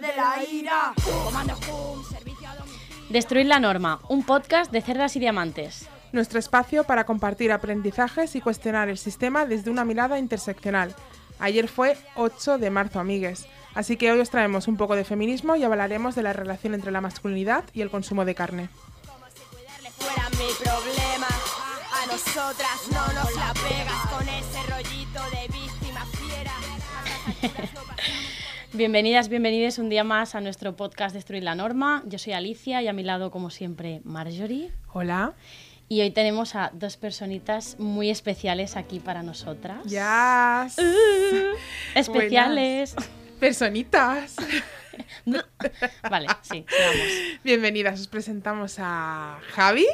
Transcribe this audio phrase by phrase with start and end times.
[0.00, 0.92] De la ira.
[1.24, 3.06] Comando Hum, servicio a domicilio.
[3.08, 5.88] Destruir la norma, un podcast de cerdas y diamantes.
[6.12, 10.94] Nuestro espacio para compartir aprendizajes y cuestionar el sistema desde una mirada interseccional.
[11.38, 13.46] Ayer fue 8 de marzo, amigues.
[13.74, 16.90] Así que hoy os traemos un poco de feminismo y hablaremos de la relación entre
[16.90, 18.68] la masculinidad y el consumo de carne.
[19.06, 21.26] Como si cuidarle fuera mi problema.
[21.92, 26.52] A nosotras no nos la pegas con ese rollito de víctima fiera.
[28.72, 32.02] Bienvenidas, bienvenidos un día más a nuestro podcast Destruir la norma.
[32.06, 34.72] Yo soy Alicia y a mi lado, como siempre, Marjorie.
[34.92, 35.34] Hola.
[35.88, 39.86] Y hoy tenemos a dos personitas muy especiales aquí para nosotras.
[39.86, 40.68] Ya.
[41.94, 42.96] Especiales.
[43.38, 44.36] Personitas.
[46.10, 47.06] vale, sí, vamos.
[47.44, 48.00] Bienvenidas.
[48.00, 49.86] Os presentamos a Javi.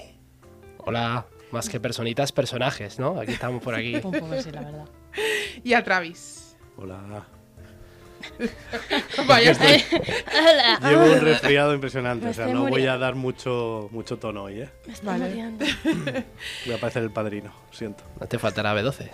[0.78, 3.20] Hola, más que personitas, personajes, ¿no?
[3.20, 3.96] Aquí estamos por aquí.
[3.96, 4.88] Un poco sí, la verdad.
[5.62, 6.56] y a Travis.
[6.78, 7.26] Hola.
[9.26, 10.78] Vaya, estoy- Hola.
[10.90, 14.68] Llevo un resfriado impresionante, o sea, no voy a dar mucho, mucho tono hoy, ¿eh?
[14.86, 15.28] Me estoy Vale.
[15.28, 15.64] muriendo.
[16.66, 18.04] Voy a parecer el padrino, lo siento.
[18.20, 19.08] No te faltará B12.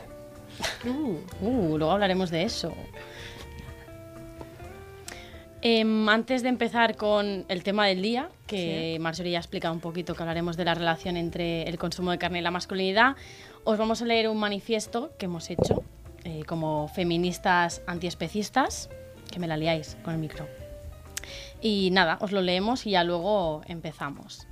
[0.86, 2.74] Uh, uh, luego hablaremos de eso.
[5.60, 9.80] Em, antes de empezar con el tema del día, que Marjorie ya ha explicado un
[9.80, 13.16] poquito que hablaremos de la relación entre el consumo de carne y la masculinidad,
[13.64, 15.82] os vamos a leer un manifiesto que hemos hecho
[16.28, 18.90] eh, como feministas antiespecistas,
[19.30, 20.46] que me la liáis con el micro.
[21.62, 24.46] Y nada, os lo leemos y ya luego empezamos.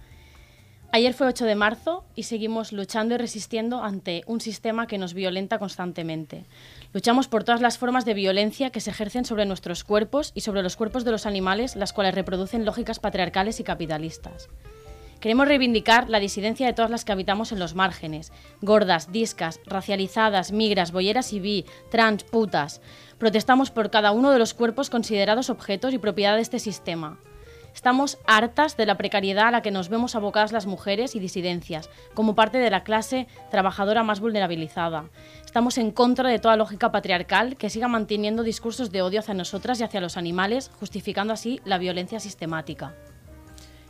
[0.91, 5.13] Ayer fue 8 de marzo y seguimos luchando y resistiendo ante un sistema que nos
[5.13, 6.47] violenta constantemente.
[6.95, 10.63] Luchamos por todas las formas de violencia que se ejercen sobre nuestros cuerpos y sobre
[10.63, 14.49] los cuerpos de los animales, las cuales reproducen lógicas patriarcales y capitalistas.
[15.21, 20.53] Queremos reivindicar la disidencia de todas las que habitamos en los márgenes, gordas, discas, racializadas,
[20.53, 22.83] migras, bolleras y bi, trans, putas.
[23.19, 27.19] Protestamos por cada uno de los cuerpos considerados objetos y propiedad de este sistema.
[27.75, 31.91] Estamos hartas de la precariedad a la que nos vemos abocadas las mujeres y disidencias,
[32.15, 35.11] como parte de la clase trabajadora más vulnerabilizada.
[35.45, 39.79] Estamos en contra de toda lógica patriarcal que siga manteniendo discursos de odio hacia nosotras
[39.79, 42.95] y hacia los animales, justificando así la violencia sistemática.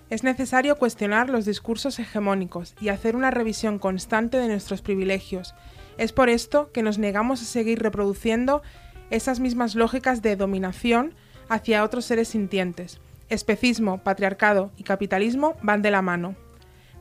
[0.09, 5.55] Es necesario cuestionar los discursos hegemónicos y hacer una revisión constante de nuestros privilegios.
[5.99, 8.63] Es por esto que nos negamos a seguir reproduciendo
[9.11, 11.15] esas mismas lógicas de dominación
[11.49, 13.01] hacia otros seres sintientes.
[13.31, 16.37] Especismo, patriarcado y capitalismo van de la mano.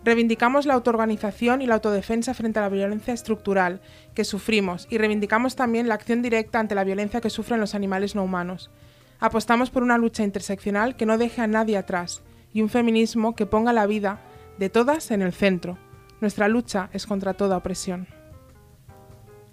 [0.04, 3.82] Reivindicamos la autoorganización y la autodefensa frente a la violencia estructural
[4.16, 8.16] que sufrimos y reivindicamos también la acción directa ante la violencia que sufren los animales
[8.16, 8.72] no humanos.
[9.20, 12.24] Apostamos por una lucha interseccional que no deje a nadie atrás
[12.56, 14.22] y un feminismo que ponga la vida
[14.58, 15.78] de todas en el centro.
[16.22, 18.08] Nuestra lucha es contra toda opresión.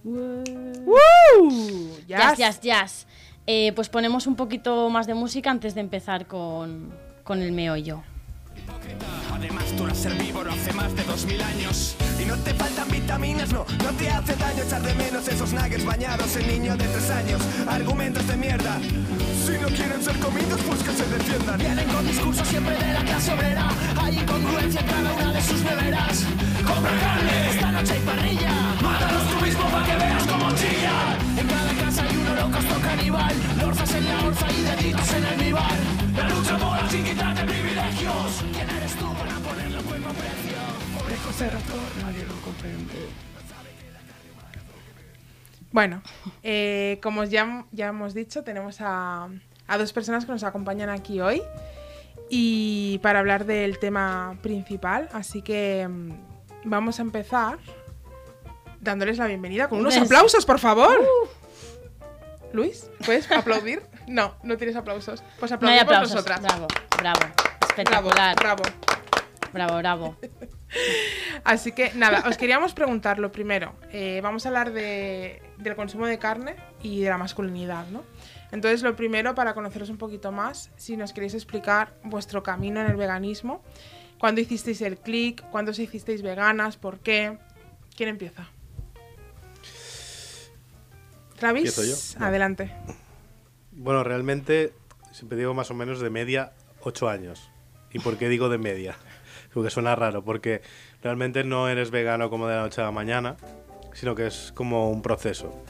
[0.04, 0.94] ¡Woo!
[2.06, 3.06] Jazz, jazz, jazz.
[3.44, 8.04] Eh, pues ponemos un poquito más de música antes de empezar con, con el meollo.
[9.32, 13.52] Además tú eres herbívoro hace más de dos mil años Y no te faltan vitaminas,
[13.52, 17.10] no, no te hace daño echar de menos esos nuggets bañados en niño de tres
[17.10, 18.78] años Argumentos de mierda
[19.44, 20.60] Si no quieren ser comidos,
[21.58, 23.68] Vienen con discursos siempre de la clase obrera.
[24.00, 26.24] Hay incongruencia en cada una de sus neveras.
[26.66, 28.52] Compra carne, esta noche hay parrilla.
[28.80, 33.34] Mátalos tú mismo para que veas cómo chillan En cada casa hay un holocausto caníbal.
[33.58, 35.78] Lorzas en la orza y deditos en el vivar
[36.16, 38.44] La lucha moral sin quitarte privilegios.
[38.52, 40.58] ¿Quién eres tú para ponerle un buen precio?
[40.98, 43.08] Pobre José Raptor, nadie lo comprende.
[45.70, 46.02] Bueno,
[46.42, 49.28] eh, como ya, ya hemos dicho, tenemos a,
[49.72, 51.42] a dos personas que nos acompañan aquí hoy
[52.28, 55.08] y para hablar del tema principal.
[55.12, 56.10] Así que mm,
[56.64, 57.58] vamos a empezar
[58.80, 60.98] dándoles la bienvenida con unos aplausos, por favor.
[62.52, 63.82] Luis, ¿puedes aplaudir?
[64.08, 65.22] No, no tienes aplausos.
[65.38, 66.14] Pues No aplaudimos aplausos.
[66.16, 66.42] nosotras.
[66.42, 66.66] Bravo,
[66.98, 67.20] bravo.
[67.20, 67.34] Bravo,
[67.68, 68.34] Espectacular.
[68.36, 68.62] bravo.
[69.52, 70.16] Bravo, bravo.
[71.44, 73.74] Así que nada, os queríamos preguntar lo primero.
[73.92, 78.02] eh, vamos a hablar de, del consumo de carne y de la masculinidad, ¿no?
[78.52, 82.86] Entonces, lo primero, para conoceros un poquito más, si nos queréis explicar vuestro camino en
[82.86, 83.62] el veganismo,
[84.18, 87.38] cuándo hicisteis el clic, cuándo os hicisteis veganas, por qué.
[87.96, 88.48] ¿Quién empieza?
[91.38, 92.16] Travis.
[92.18, 92.26] No.
[92.26, 92.72] adelante.
[93.72, 94.74] Bueno, realmente
[95.12, 96.52] siempre digo más o menos de media
[96.82, 97.50] 8 años.
[97.90, 98.96] ¿Y por qué digo de media?
[99.52, 100.62] Porque suena raro, porque
[101.02, 103.36] realmente no eres vegano como de la noche a la mañana,
[103.92, 105.62] sino que es como un proceso.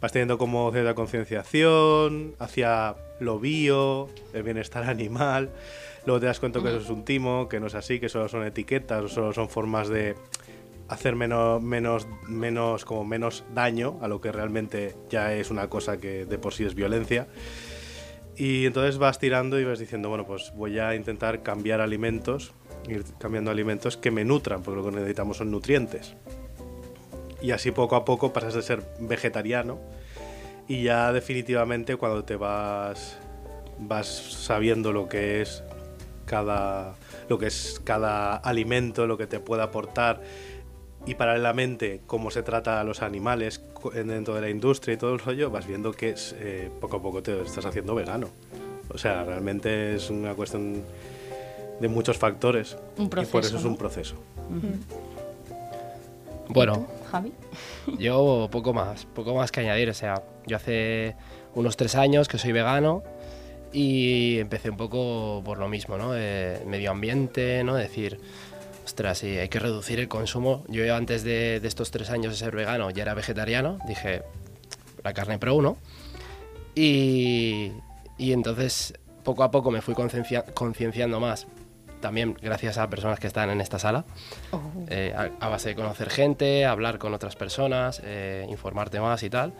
[0.00, 5.50] Vas teniendo como cierta concienciación hacia lo bio, el bienestar animal.
[6.06, 8.28] Luego te das cuenta que eso es un timo, que no es así, que solo
[8.28, 10.14] son etiquetas, o solo son formas de
[10.88, 15.98] hacer menos, menos, menos, como menos daño a lo que realmente ya es una cosa
[15.98, 17.26] que de por sí es violencia.
[18.36, 22.52] Y entonces vas tirando y vas diciendo, bueno, pues voy a intentar cambiar alimentos,
[22.88, 26.14] ir cambiando alimentos que me nutran, porque lo que necesitamos son nutrientes.
[27.40, 29.78] Y así poco a poco pasas de ser vegetariano
[30.66, 33.18] y ya definitivamente cuando te vas
[33.78, 35.62] vas sabiendo lo que es
[36.26, 36.94] cada
[37.28, 40.20] lo que es cada alimento, lo que te puede aportar
[41.06, 43.62] y paralelamente cómo se trata a los animales
[43.94, 47.02] dentro de la industria y todo el rollo, vas viendo que es, eh, poco a
[47.02, 48.28] poco te estás haciendo vegano.
[48.90, 50.82] O sea, realmente es una cuestión
[51.80, 53.70] de muchos factores Un y por proceso, eso es ¿no?
[53.70, 54.14] un proceso.
[56.48, 57.32] Bueno, Javi.
[57.98, 59.90] yo poco más, poco más que añadir.
[59.90, 61.14] O sea, yo hace
[61.54, 63.02] unos tres años que soy vegano
[63.72, 66.12] y empecé un poco por lo mismo, ¿no?
[66.16, 67.74] Eh, medio ambiente, ¿no?
[67.74, 68.18] Decir,
[68.84, 70.64] ostras, sí, hay que reducir el consumo.
[70.68, 73.78] Yo antes de, de estos tres años de ser vegano ya era vegetariano.
[73.86, 74.22] Dije,
[75.04, 75.76] la carne pro uno.
[76.74, 77.72] Y,
[78.16, 78.94] y entonces
[79.24, 81.46] poco a poco me fui conciencia- concienciando más.
[82.00, 84.04] También gracias a personas que están en esta sala.
[84.52, 84.60] Oh.
[84.88, 89.30] Eh, a, a base de conocer gente, hablar con otras personas, eh, informarte más y
[89.30, 89.52] tal.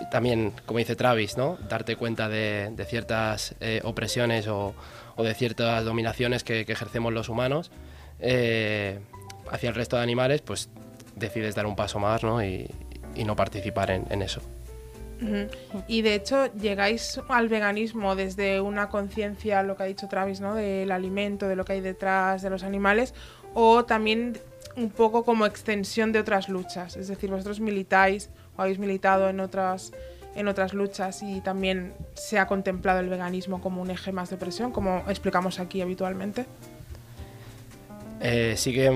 [0.00, 1.56] Y también, como dice Travis, ¿no?
[1.68, 4.74] darte cuenta de, de ciertas eh, opresiones o,
[5.16, 7.70] o de ciertas dominaciones que, que ejercemos los humanos
[8.18, 10.68] hacia el resto de animales, pues
[11.14, 12.44] decides dar un paso más ¿no?
[12.44, 12.70] y,
[13.14, 14.40] y no participar en, en eso.
[15.88, 20.54] Y de hecho, llegáis al veganismo desde una conciencia, lo que ha dicho Travis, ¿no?
[20.54, 23.14] Del alimento, de lo que hay detrás de los animales,
[23.54, 24.38] o también
[24.76, 26.96] un poco como extensión de otras luchas.
[26.96, 29.92] Es decir, vosotros militáis o habéis militado en otras,
[30.34, 34.36] en otras luchas y también se ha contemplado el veganismo como un eje más de
[34.36, 36.44] presión, como explicamos aquí habitualmente.
[38.20, 38.90] Eh, sí que,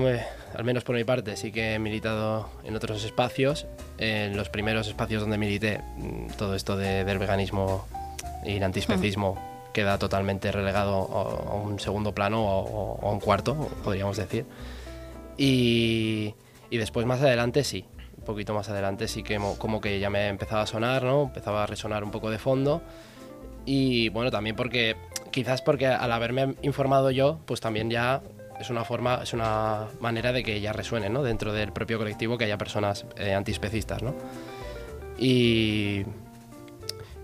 [0.55, 3.65] al menos por mi parte, sí que he militado en otros espacios.
[3.97, 7.85] En los primeros espacios donde milité, mm, todo esto de- del veganismo
[8.45, 9.37] y el antiespecismo
[9.73, 14.45] queda totalmente relegado a, un segundo plano o, a un cuarto, podríamos decir.
[15.37, 16.33] Y,
[16.69, 17.85] y después más adelante sí,
[18.17, 21.23] un poquito más adelante sí que mo- como que ya me empezaba a sonar, ¿no?
[21.23, 22.81] Empezaba a resonar un poco de fondo.
[23.65, 24.95] Y bueno, también porque,
[25.31, 28.21] quizás porque al haberme informado yo, pues también ya
[28.61, 31.23] es una forma, es una manera de que ya resuene, ¿no?
[31.23, 34.15] Dentro del propio colectivo que haya personas eh, antiespecistas, ¿no?
[35.17, 36.03] Y,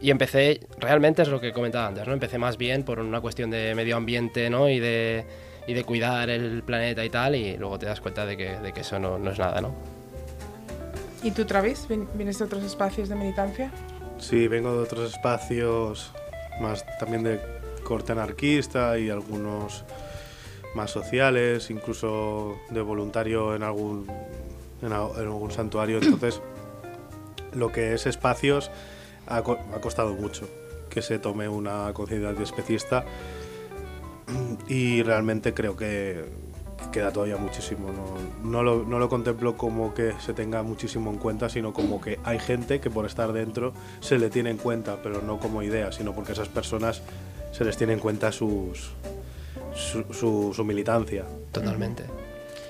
[0.02, 2.14] y empecé, realmente es lo que comentaba antes, ¿no?
[2.14, 4.70] Empecé más bien por una cuestión de medio ambiente, ¿no?
[4.70, 5.26] Y de,
[5.68, 8.74] y de cuidar el planeta y tal, y luego te das cuenta de que, de
[8.74, 9.74] que eso no, no es nada, ¿no?
[11.24, 13.72] ¿Y tú, Travis, vienes de otros espacios de militancia?
[14.20, 16.12] Sí, vengo de otros espacios
[16.62, 17.40] más también de
[17.84, 19.84] corte anarquista y algunos
[20.78, 24.08] más sociales, incluso de voluntario en algún
[24.82, 25.98] en, algún santuario.
[26.02, 26.42] Entonces,
[27.54, 28.72] lo que es espacios
[29.28, 30.48] ha, ha costado mucho
[30.90, 33.04] que se tome una conciencia antiespecista
[34.70, 36.24] y realmente creo que
[36.92, 37.92] queda todavía muchísimo.
[37.92, 42.00] No, no, lo, no lo contemplo como que se tenga muchísimo en cuenta, sino como
[42.00, 45.64] que hay gente que por estar dentro se le tiene en cuenta, pero no como
[45.64, 47.02] idea, sino porque esas personas
[47.52, 48.92] se les tiene en cuenta sus,
[49.78, 51.26] su, su- su militancia.
[51.52, 52.04] Totalmente.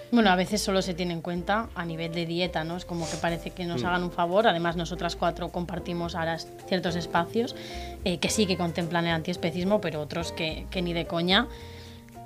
[0.09, 2.77] Bueno, a veces solo se tiene en cuenta a nivel de dieta, ¿no?
[2.77, 4.47] Es como que parece que nos hagan un favor.
[4.47, 7.55] Además, nosotras cuatro compartimos ahora ciertos espacios
[8.05, 11.47] eh, que sí que contemplan el antiespecismo, pero otros que, que ni de coña.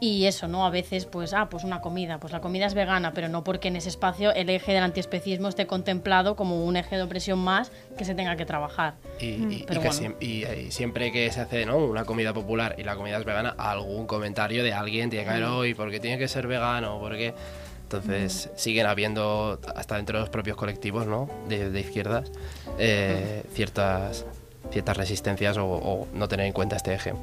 [0.03, 0.65] Y eso, ¿no?
[0.65, 2.17] A veces, pues, ah, pues una comida.
[2.17, 5.47] Pues la comida es vegana, pero no porque en ese espacio el eje del antiespecismo
[5.47, 8.95] esté contemplado como un eje de opresión más que se tenga que trabajar.
[9.19, 10.15] Y, Pero bueno.
[10.19, 11.77] y- y siempre que se hace ¿no?
[11.77, 15.43] una comida popular y la comida es vegana, algún comentario de alguien tiene que haber
[15.43, 16.99] hoy, ¿por qué tiene que ser vegano?
[16.99, 17.35] ¿Por qué?
[17.83, 21.29] Entonces siguen habiendo, hasta dentro de los propios colectivos ¿no?
[21.47, 22.31] de, de izquierdas,
[22.79, 24.25] eh, ciertas,
[24.71, 27.13] ciertas resistencias o, o no tener en cuenta este eje.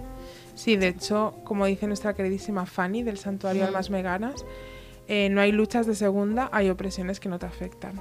[0.58, 4.44] Sí, de hecho, como dice nuestra queridísima Fanny del Santuario Almas Veganas,
[5.06, 7.92] eh, no hay luchas de segunda, hay opresiones que no te afectan.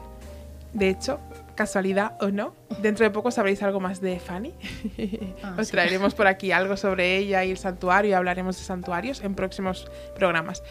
[0.73, 1.19] De hecho,
[1.55, 4.53] casualidad o no, dentro de poco sabréis algo más de Fanny.
[5.43, 5.71] Ah, Os sí.
[5.71, 9.87] traeremos por aquí algo sobre ella y el santuario y hablaremos de santuarios en próximos
[10.15, 10.63] programas.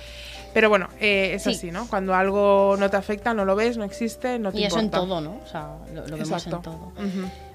[0.53, 1.51] Pero bueno, eh, es Sí.
[1.51, 1.87] así, ¿no?
[1.89, 4.87] Cuando algo no te afecta, no lo ves, no existe, no te Y eso en
[4.87, 5.07] importa.
[5.07, 5.41] todo, ¿no?
[5.45, 6.93] O sea, lo, lo vemos en todo.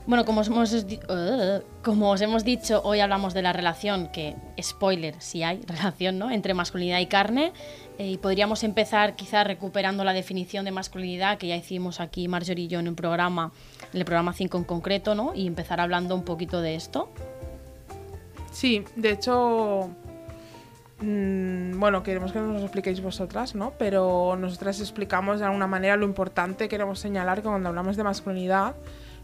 [0.08, 0.86] Bueno, como os, hemos,
[1.84, 6.32] como os hemos dicho, hoy hablamos de la relación, que, spoiler, si hay relación, ¿no?
[6.32, 7.54] Entre masculinidad y carne.
[8.00, 12.66] eh, y podríamos empezar quizás recuperando la definición de masculinidad que ya hicimos aquí Marjorie
[12.66, 13.52] y yo en un programa,
[13.94, 15.34] en el programa 5 en concreto, ¿no?
[15.36, 17.10] Y empezar hablando un poquito de esto.
[18.52, 19.90] Sí, de hecho,
[21.00, 23.74] mm, bueno, queremos que nos lo expliquéis vosotras, ¿no?
[23.78, 28.76] Pero nosotras explicamos de alguna manera lo importante, queremos señalar que cuando hablamos de masculinidad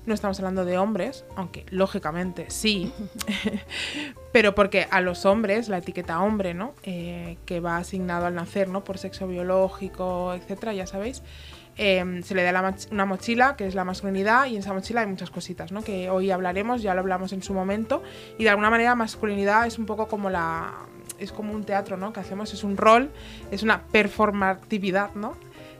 [0.08, 2.92] no estamos hablando de hombres, aunque lógicamente sí,
[4.32, 6.74] pero porque a los hombres la etiqueta hombre, ¿no?
[6.84, 8.84] Eh, que va asignado al nacer, ¿no?
[8.84, 11.22] Por sexo biológico, etcétera, ya sabéis.
[11.80, 15.02] eh, se le da la una mochila, que es la masculinidad, y en esa mochila
[15.02, 15.84] hay muchas cositas, ¿no?
[15.84, 18.02] Que hoy hablaremos, ya lo hablamos en su momento,
[18.40, 20.74] y de alguna manera masculinidad es un poco como la...
[21.20, 22.14] es como un teatro, ¿no?
[22.14, 23.12] Que hacemos, es un rol,
[23.52, 25.36] es una performatividad, ¿no?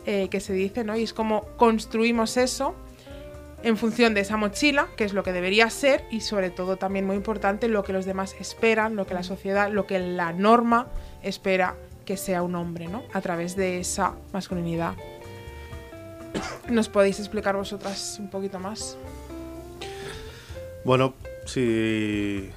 [0.06, 0.96] Eh, que se dice, ¿no?
[0.96, 2.76] Y es como construimos eso
[3.64, 7.06] en función de esa mochila, que es lo que debería ser, y sobre todo también
[7.06, 10.88] muy importante, lo que los demás esperan, lo que la sociedad, lo que la norma
[11.24, 13.04] espera que sea un hombre, ¿no?
[13.14, 14.94] A través de esa masculinidad.
[16.70, 18.98] ¿Nos podéis explicar vosotras un poquito más?
[20.86, 22.50] Bueno, sí,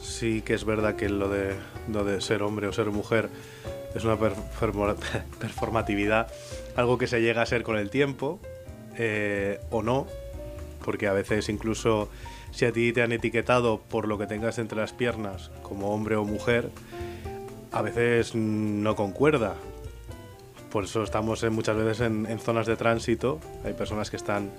[0.00, 3.28] sí que es verdad que lo de, ser hombre o ser mujer
[3.94, 4.96] es una performa-
[5.38, 6.26] performatividad,
[6.74, 8.40] algo que se llega a ser con el tiempo,
[8.98, 10.06] eh, o no,
[10.82, 12.08] porque a veces incluso
[12.52, 16.16] si a ti te han etiquetado por lo que tengas entre las piernas como hombre
[16.16, 16.70] o mujer,
[17.72, 19.54] a veces no concuerda.
[20.70, 24.50] Por eso estamos muchas veces en, zonas de tránsito, hay personas que están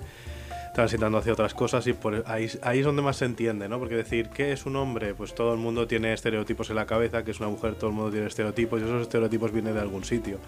[0.74, 3.78] transitando hacia otras cosas y por ahí, es donde más se entiende, ¿no?
[3.78, 5.14] Porque decir, ¿qué es un hombre?
[5.14, 7.96] Pues todo el mundo tiene estereotipos en la cabeza, que es una mujer, todo el
[7.96, 10.38] mundo tiene estereotipos y esos estereotipos vienen de algún sitio.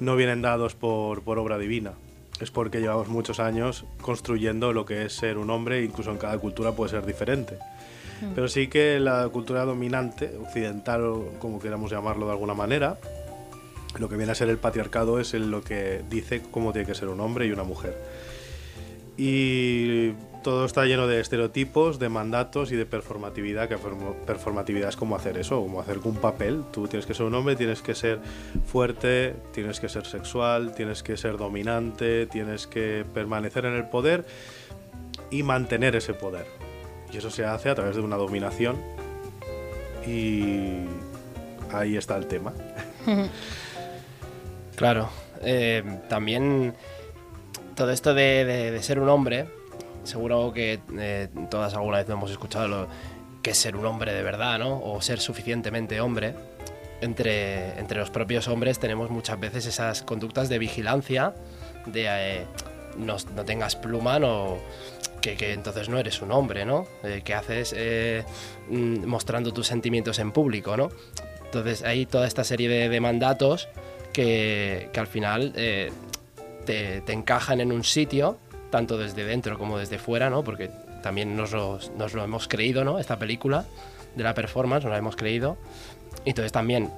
[0.00, 1.92] No vienen dados por obra divina.
[2.40, 6.38] Es porque llevamos muchos años construyendo lo que es ser un hombre, incluso en cada
[6.38, 7.58] cultura puede ser diferente.
[8.34, 11.00] Pero sí que la cultura dominante, occidental,
[11.38, 12.98] como queramos llamarlo de alguna manera,
[13.98, 17.08] lo que viene a ser el patriarcado es lo que dice cómo tiene que ser
[17.08, 17.96] un hombre y una mujer.
[19.16, 24.96] Y todo está lleno de estereotipos, de mandatos y de performatividad, que perform- performatividad es
[24.96, 26.64] como hacer eso, como hacer un papel.
[26.72, 28.20] Tú tienes que ser un hombre, tienes que ser
[28.66, 34.24] fuerte, tienes que ser sexual, tienes que ser dominante, tienes que permanecer en el poder
[35.30, 36.46] y mantener ese poder.
[37.12, 38.76] Y eso se hace a través de una dominación
[40.06, 40.84] y
[41.72, 42.52] ahí está el tema.
[44.76, 45.10] Claro,
[45.42, 46.72] eh, también
[47.74, 49.46] todo esto de ser un hombre,
[50.10, 52.88] seguro que eh, todas alguna vez hemos escuchado lo
[53.42, 54.80] que es ser un hombre de verdad, ¿no?
[54.82, 56.34] O ser suficientemente hombre.
[57.00, 61.34] Entre, entre los propios hombres tenemos muchas veces esas conductas de vigilancia,
[61.86, 62.46] de eh,
[62.98, 64.58] no, no tengas pluma, no,
[65.20, 66.86] que, que entonces no eres un hombre, ¿no?
[67.02, 68.24] Eh, que haces eh,
[68.68, 70.90] mm, mostrando tus sentimientos en público, ¿no?
[71.44, 73.68] Entonces hay toda esta serie de, de mandatos
[74.12, 75.90] que, que al final eh,
[76.64, 78.38] te, te encajan en un sitio,
[78.70, 80.42] tanto desde dentro como desde fuera, ¿no?
[80.44, 80.70] Porque
[81.02, 82.98] también nos, los- nos lo hemos creído, ¿no?
[82.98, 83.64] Esta película
[84.16, 85.56] de la performance, nos la hemos creído.
[86.24, 86.90] Y entonces también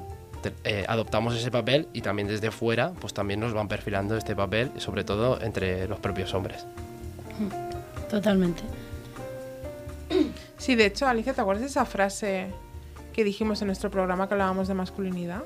[0.64, 4.70] eh, adoptamos ese papel y también desde fuera, pues también nos van perfilando este papel,
[4.78, 6.64] sobre todo entre los propios hombres.
[8.10, 8.62] Totalmente.
[10.58, 12.46] Sí, de hecho, Alicia, ¿te acuerdas de esa frase
[13.12, 15.42] que dijimos en nuestro programa que hablábamos de masculinidad?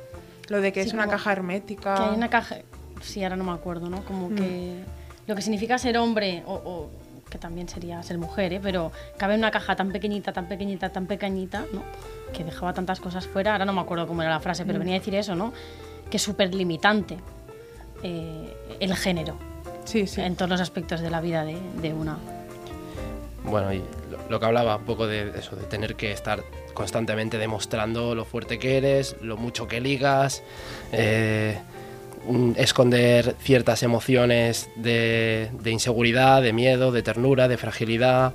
[0.49, 1.95] Lo de que Sí, es una caja hermética.
[1.95, 2.57] Que hay una caja.
[3.03, 4.05] Sí, ahora no me acuerdo, ¿no?
[4.05, 4.83] Como que.
[5.27, 6.91] Lo que significa ser hombre, o, o
[7.31, 8.61] que también sería ser mujer, ¿eh?
[8.63, 11.83] Pero cabe en una caja tan pequeñita, tan pequeñita, tan pequeñita, ¿no?
[12.33, 13.53] Que dejaba tantas cosas fuera.
[13.53, 15.53] Ahora no me acuerdo cómo era la frase, pero venía a decir eso, ¿no?
[16.11, 17.17] Que es súper limitante
[18.03, 19.37] eh, el género
[19.85, 20.21] Sí, sí.
[20.21, 22.17] en todos los aspectos de la vida de, de una.
[23.45, 26.43] Bueno, y lo, lo que hablaba un poco de eso, de tener que estar
[26.75, 30.43] constantemente demostrando lo fuerte que eres, lo mucho que ligas,
[30.93, 31.76] eh, mm,
[32.57, 38.33] esconder ciertas emociones de, de inseguridad, de miedo, de ternura, de fragilidad.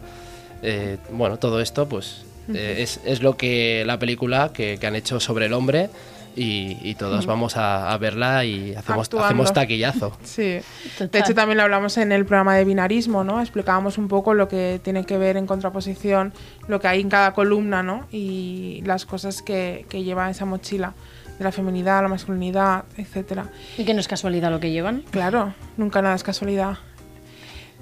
[0.61, 4.95] eh, bueno, todo esto pues eh, es, es lo que la película que, que han
[4.95, 5.89] hecho sobre el hombre
[6.35, 9.25] y, y todos vamos a, a verla y hacemos, Actuando.
[9.25, 10.17] hacemos taquillazo.
[10.23, 10.59] Sí.
[10.97, 11.11] Total.
[11.11, 13.41] De hecho, también lo hablamos en el programa de binarismo, ¿no?
[13.41, 16.31] Explicábamos un poco lo que tiene que ver en contraposición,
[16.69, 18.07] lo que hay en cada columna, ¿no?
[18.13, 20.93] Y las cosas que, que lleva esa mochila
[21.41, 23.47] de la feminidad, la masculinidad, etcétera.
[23.77, 25.03] Y que no es casualidad lo que llevan.
[25.09, 26.77] Claro, nunca nada es casualidad.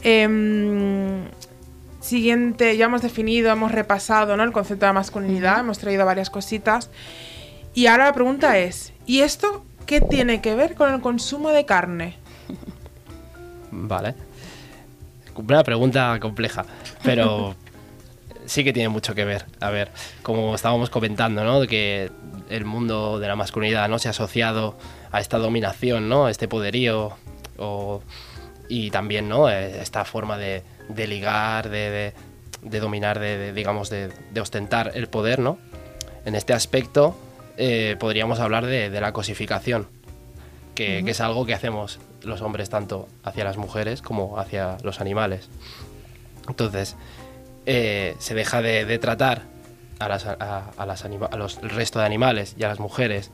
[0.02, 1.26] Em,
[2.00, 4.44] siguiente, ya hemos definido, hemos repasado ¿no?
[4.44, 6.90] el concepto de masculinidad, hemos traído varias cositas.
[7.74, 11.66] Y ahora la pregunta es, ¿y esto qué tiene que ver con el consumo de
[11.66, 12.16] carne?
[13.72, 14.16] Vale.
[15.36, 16.66] Una pregunta compleja,
[17.04, 17.56] pero
[18.50, 19.46] sí que tiene mucho que ver.
[19.62, 19.92] A ver,
[20.24, 21.62] como estábamos comentando, ¿no?
[21.62, 22.12] De que
[22.50, 24.78] el mundo de la masculinidad no se ha asociado
[25.12, 26.26] a esta dominación, ¿no?
[26.26, 27.12] A este poderío
[27.58, 28.02] o,
[28.68, 29.50] y también, ¿no?
[29.50, 32.14] Eh, Esta forma de, de ligar, de, de-
[32.62, 35.58] de dominar, de, digamos, de, ostentar el poder, ¿no?
[36.26, 37.16] En este aspecto
[37.56, 39.88] eh, podríamos hablar de, la cosificación,
[40.76, 45.00] que, que es algo que hacemos los hombres tanto hacia las mujeres como hacia los
[45.00, 45.48] animales.
[46.50, 46.98] Entonces,
[47.72, 49.44] eh, se deja de, de tratar
[50.00, 52.80] a, las, a, a las anima- a los, el resto de animales y a las
[52.80, 53.30] mujeres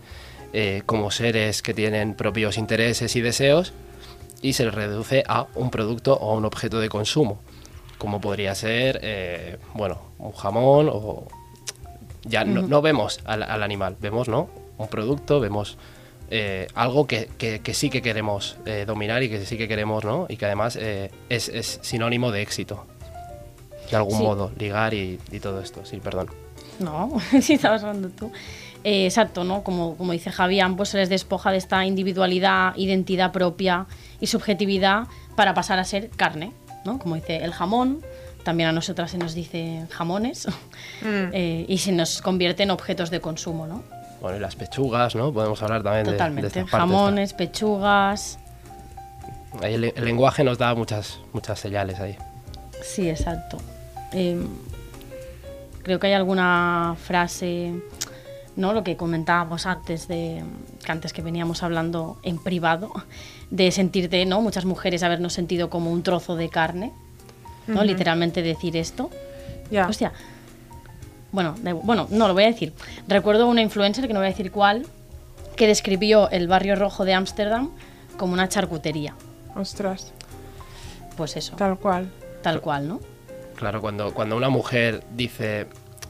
[0.52, 3.72] eh, como seres que tienen propios intereses y deseos
[4.42, 7.40] y se les reduce a un producto o a un objeto de consumo,
[7.98, 11.28] como podría ser, eh, bueno, un jamón o...
[12.28, 14.50] Ya no, no vemos al, al animal, vemos, ¿no?
[14.78, 15.78] Un producto, vemos
[16.32, 20.26] eh, algo que, que- que sí que queremos dominar y que sí que queremos, ¿no?
[20.28, 22.86] Y que además es, es sinónimo de éxito,
[23.90, 24.24] de algún Sí.
[24.24, 26.30] modo, ligar y, y todo esto, sí, perdón.
[26.80, 28.32] No, si estabas hablando tú.
[28.84, 29.64] Eh, exacto, ¿no?
[29.64, 33.88] Como, como dice Javián, pues se les despoja de esta individualidad, identidad propia
[34.20, 36.52] y subjetividad para pasar a ser carne,
[36.86, 37.00] ¿no?
[37.00, 38.02] Como dice el jamón,
[38.44, 40.48] también a nosotras se nos dice jamones,
[41.02, 41.04] Mm.
[41.34, 43.82] eh, y se nos convierte en objetos de consumo, ¿no?
[44.22, 45.34] Bueno, y las pechugas, ¿no?
[45.34, 46.60] Podemos hablar también de- de, Totalmente.
[46.60, 48.38] esta Jamones, pechugas.
[49.64, 52.18] ahí el, el lenguaje nos da muchas, muchas señales ahí.
[52.84, 53.58] Sí, exacto.
[54.16, 54.38] Eh,
[55.84, 57.74] creo que hay alguna frase,
[58.56, 58.72] ¿no?
[58.74, 60.42] Lo que comentábamos antes de
[60.84, 62.92] que antes que veníamos hablando en privado,
[63.52, 64.42] de sentirte, ¿no?
[64.42, 66.94] Muchas mujeres habernos sentido como un trozo de carne,
[67.68, 67.84] ¿no?
[67.84, 69.10] Literalmente decir esto.
[69.70, 69.88] Ya.
[69.88, 70.14] Hostia.
[71.32, 72.72] Bueno, bueno, no lo voy a decir.
[73.08, 74.86] Recuerdo una influencer, que no voy a decir cuál,
[75.58, 77.72] que describió el barrio rojo de Ámsterdam
[78.18, 79.16] como una charcutería.
[79.56, 80.14] Ostras,
[81.18, 82.10] Pues eso, tal cual.
[82.42, 83.00] tal cual, ¿no?
[83.56, 85.68] Claro, cuando, cuando una mujer dice,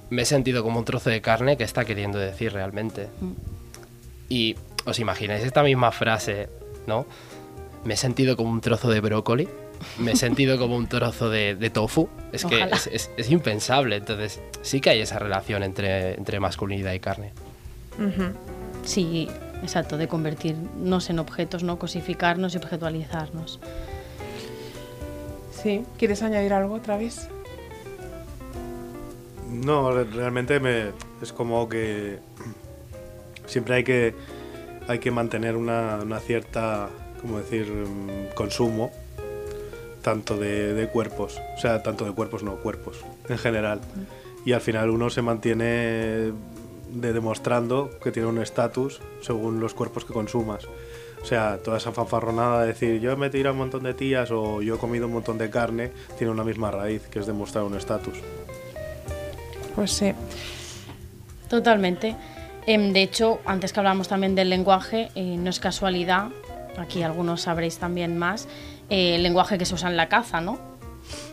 [0.09, 3.07] me he sentido como un trozo de carne, ¿qué está queriendo decir realmente?
[4.29, 6.49] Y os imagináis esta misma frase,
[6.87, 7.05] ¿no?
[7.83, 9.47] Me he sentido como un trozo de brócoli,
[9.99, 12.09] me he sentido como un trozo de, de tofu.
[12.31, 13.97] Es que es, es- es impensable.
[13.97, 17.33] Entonces, sí que hay esa relación entre, entre masculinidad y carne.
[17.99, 18.33] Ujú.
[18.83, 19.27] Sí,
[19.61, 21.77] exacto, de convertirnos en objetos, ¿no?
[21.77, 23.59] Cosificarnos y objetualizarnos.
[25.51, 27.27] Sí, ¿quieres añadir algo otra vez?
[29.51, 32.19] No, re- realmente me, es como que
[33.45, 34.15] siempre hay que,
[34.87, 36.89] hay que mantener una, una cierta,
[37.21, 38.91] como decir, mm, consumo,
[40.01, 43.81] tanto de, de cuerpos, o sea, tanto de cuerpos, no, cuerpos, en general.
[44.45, 46.31] Y al final uno se mantiene
[46.91, 50.65] de demostrando que tiene un estatus según los cuerpos que consumas.
[51.21, 54.29] O sea, toda esa fanfarronada de decir yo me he tirado un montón de tías
[54.29, 57.63] o yo he comido un montón de carne, tiene una misma raíz, que es demostrar
[57.63, 58.19] un estatus.
[59.75, 60.13] Pues sí.
[61.49, 62.15] Totalmente.
[62.65, 66.29] Em, de hecho, antes que hablábamos también del lenguaje, eh, no es casualidad,
[66.77, 68.47] aquí algunos sabréis también más,
[68.89, 70.57] eh, el lenguaje que se usa en la caza, ¿no?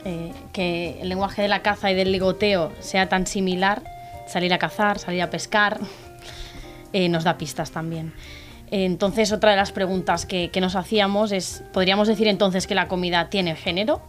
[0.04, 3.82] Eh, que el lenguaje de la caza y del ligoteo sea tan similar,
[4.26, 5.80] salir a cazar, salir a pescar,
[6.92, 8.12] nos da pistas también.
[8.70, 12.88] Entonces, otra de las preguntas que, que nos hacíamos es, ¿podríamos decir entonces que la
[12.88, 14.02] comida tiene género?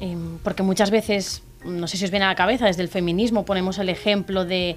[0.00, 3.44] Em, porque muchas veces, no sé si os viene a la cabeza, desde el feminismo
[3.44, 4.76] ponemos el ejemplo de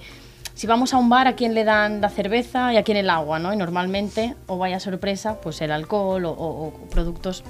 [0.53, 3.09] si vamos a un bar, ¿a quién le dan la cerveza y a quién el
[3.09, 3.39] agua?
[3.39, 3.53] ¿no?
[3.53, 7.43] Y normalmente, o vaya sorpresa, pues el alcohol o, o- o productos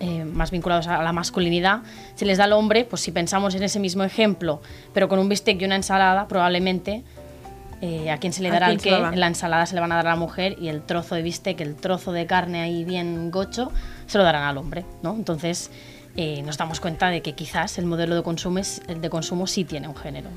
[0.00, 1.82] eh, más vinculados a la masculinidad,
[2.16, 4.60] se les da al hombre, pues si pensamos en ese mismo ejemplo,
[4.94, 7.04] pero con un bistec y una ensalada, probablemente
[7.82, 8.80] eh, a quién se le ¿A dará el
[9.12, 11.22] en la ensalada se le van a dar a la mujer y el trozo de
[11.22, 13.70] bistec, el trozo de carne ahí bien gocho,
[14.06, 15.14] se lo darán al hombre, ¿no?
[15.14, 15.70] Entonces
[16.16, 19.46] eh, nos damos cuenta de que quizás el modelo de consumo, es- el de consumo
[19.46, 20.28] sí tiene un género,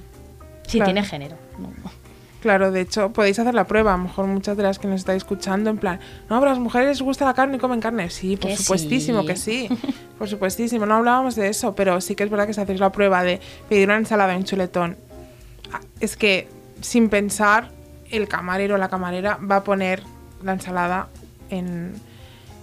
[0.68, 0.86] sí Claro.
[0.94, 1.38] tiene género.
[1.60, 1.72] ¿no?
[2.42, 3.96] Claro, de hecho, podéis hacer la prueba.
[3.96, 6.54] A lo mejor muchas de las que nos estáis escuchando, en plan, no, pero a
[6.54, 8.12] las mujeres les gusta la carne y comen carne.
[8.12, 9.28] Sí, por Que supuestísimo sí.
[9.28, 9.70] que sí.
[10.20, 12.90] Por supuestísimo, no hablábamos de eso, pero sí que es verdad que si hacéis la
[12.92, 14.96] prueba de pedir una ensalada y un chuletón,
[15.74, 16.48] ah, es que
[16.80, 17.72] sin pensar,
[18.12, 20.04] el camarero o la camarera va a poner
[20.42, 21.08] la ensalada
[21.50, 21.96] en,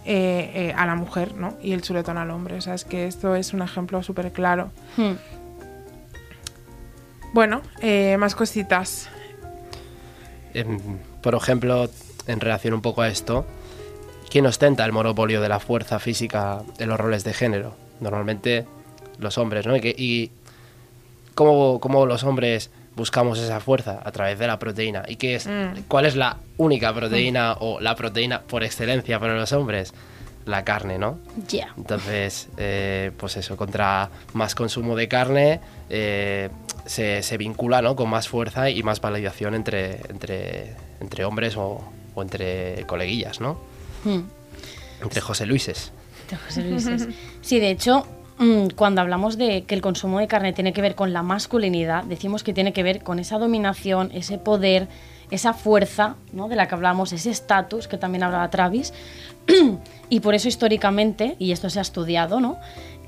[0.05, 1.57] eh, eh, a la mujer, ¿no?
[1.63, 2.57] Y el chuletón al hombre.
[2.57, 4.71] O sea, es que esto es un ejemplo súper claro.
[4.97, 5.13] Hmm.
[7.33, 9.09] Bueno, eh, más cositas.
[10.55, 10.79] Em,
[11.23, 11.89] por ejemplo,
[12.27, 13.47] en relación un poco a esto,
[14.31, 17.75] ¿quién ostenta el monopolio de la fuerza física en los roles de género?
[18.01, 18.67] Normalmente
[19.19, 19.77] los hombres, ¿no?
[19.77, 20.31] Y, que- y
[21.35, 25.03] ¿cómo, cómo los hombres buscamos esa fuerza a través de la proteína?
[25.09, 25.83] ¿Y qué es, Mm.
[25.89, 29.93] cuál es la única proteína o la proteína por excelencia para los hombres?
[30.45, 31.19] La carne, ¿no?
[31.49, 31.73] Ya.
[31.77, 36.51] Entonces, eh, pues eso, contra más consumo de carne eh,
[36.85, 37.95] se, se vincula ¿no?
[37.95, 41.85] con más fuerza y más validación entre, entre, entre hombres o,
[42.17, 43.61] o entre coleguillas, ¿no?
[44.05, 44.23] Hmm.
[45.01, 45.93] Entre José Luises.
[46.29, 47.07] de José Luises.
[47.41, 48.22] Sí, de hecho, mm,
[48.77, 52.43] cuando hablamos de que el consumo de carne tiene que ver con la masculinidad, decimos
[52.43, 54.89] que tiene que ver con esa dominación, ese poder,
[55.31, 56.49] esa fuerza ¿no?
[56.49, 58.93] de la que hablamos, ese estatus que también hablaba Travis.
[60.09, 62.59] y por eso históricamente, y esto se ha estudiado, ¿no?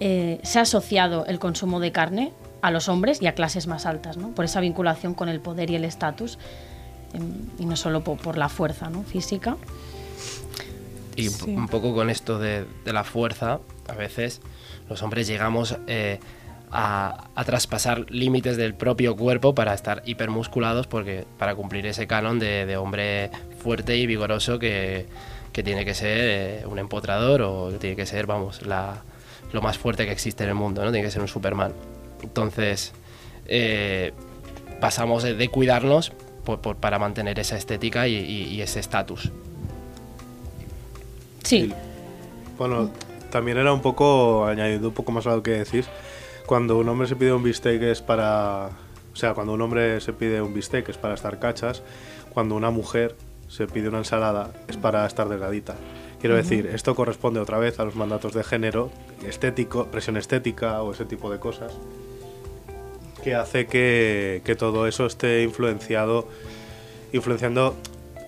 [0.00, 3.86] Eh, se ha asociado el consumo de carne a los hombres y a clases más
[3.86, 4.30] altas, ¿no?
[4.30, 6.38] por esa vinculación con el poder y el estatus,
[7.12, 9.02] em, y no solo po- por, la fuerza ¿no?
[9.02, 9.56] física.
[11.16, 14.40] Y un, po- un poco con esto de, de la fuerza, a veces
[14.88, 16.18] los hombres llegamos eh,
[16.70, 22.38] a, a traspasar límites del propio cuerpo para estar hipermusculados, porque para cumplir ese canon
[22.38, 23.30] de, de hombre
[23.62, 25.06] fuerte y vigoroso que,
[25.52, 29.02] que tiene que ser eh, un empotrador o tiene que ser, vamos, la,
[29.52, 30.90] lo más fuerte que existe en el mundo, ¿no?
[30.90, 31.72] Tiene que ser un Superman.
[32.22, 32.92] Entonces,
[33.46, 34.12] eh,
[34.80, 36.12] pasamos de, de cuidarnos
[36.44, 39.30] por- por- para mantener esa estética y, y- y ese estatus.
[41.42, 41.72] Sí,
[42.58, 42.90] Bueno,
[43.34, 45.88] también era un poco, añadiendo un poco más a lo que decís,
[46.46, 48.68] cuando un hombre se pide un bistec es para...
[49.12, 51.82] O sea, cuando un hombre se pide un bistec es para estar cachas,
[52.32, 53.16] cuando una mujer
[53.48, 55.74] se pide una ensalada es para estar delgadita.
[56.20, 58.92] Quiero decir, esto corresponde otra vez a los mandatos de género,
[59.26, 61.72] estético, presión estética o ese tipo de cosas,
[63.24, 66.28] que hace que, que todo eso esté influenciado,
[67.12, 67.74] influenciando,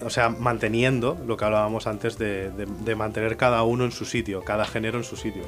[0.02, 4.04] o sea, manteniendo lo que hablábamos antes de, de- de mantener cada uno en su
[4.04, 5.42] sitio, cada género en su sitio.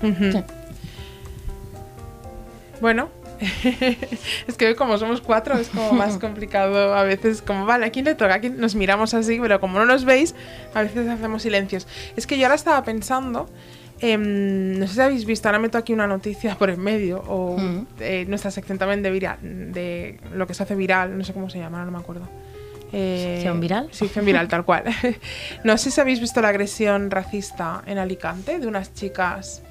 [0.00, 0.44] Sí.
[2.80, 3.08] Bueno,
[4.46, 7.90] es que hoy como somos cuatro es como más complicado a veces, como vale, ¿a
[7.90, 8.34] quién le toca?
[8.34, 8.60] ¿A quién?
[8.60, 10.34] Nos miramos así, pero como no nos veis,
[10.74, 11.86] a veces hacemos silencios.
[12.16, 13.48] Es que yo ahora estaba pensando,
[14.00, 17.56] em, no sé si habéis visto, ahora meto aquí una noticia por en medio, o
[17.58, 17.86] Mm.
[18.00, 21.50] eh, nuestra sección también de, viral, de lo que se hace viral, no sé cómo
[21.50, 22.28] se llama, no me acuerdo.
[22.92, 23.88] Eh, ¿Sección viral?
[23.90, 24.84] Sección viral, tal cual.
[25.64, 29.62] no sé si habéis visto la agresión racista en Alicante de unas chicas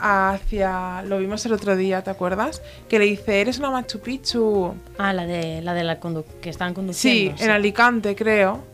[0.00, 1.02] hacia.
[1.02, 2.62] Lo vimos el otro día, ¿te acuerdas?
[2.88, 4.74] Que le dice, eres una Machu Picchu.
[4.98, 7.42] Ah, la de la de la condu- que Sí, conduciendo.
[7.42, 8.64] en Alicante, creo.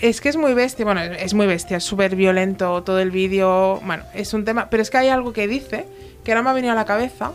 [0.00, 3.80] Es que es muy bestia, bueno, es muy bestia, es súper violento todo el vídeo.
[3.84, 4.70] Bueno, es un tema.
[4.70, 5.86] Pero es que hay algo que dice
[6.22, 7.32] que ahora me ha venido a la cabeza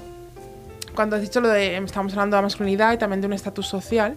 [0.96, 1.76] cuando has dicho lo de.
[1.78, 4.16] Estamos hablando de la masculinidad y también de un estatus social.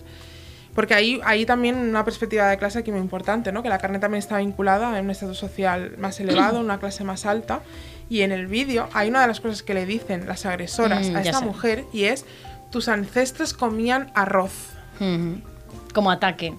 [0.77, 3.63] Porque ahí, ahí también una perspectiva de clase aquí muy importante, ¿no?
[3.63, 7.25] Que la carne también está vinculada a un estatus social más elevado, una clase más
[7.27, 7.61] alta.
[8.11, 11.17] Y en el vídeo hay una de las cosas que le dicen las agresoras Mm,
[11.17, 11.45] a esta sé.
[11.47, 12.25] mujer y es:
[12.71, 14.53] tus ancestros comían arroz.
[15.01, 15.41] Ujú.
[15.95, 16.55] Como ataque.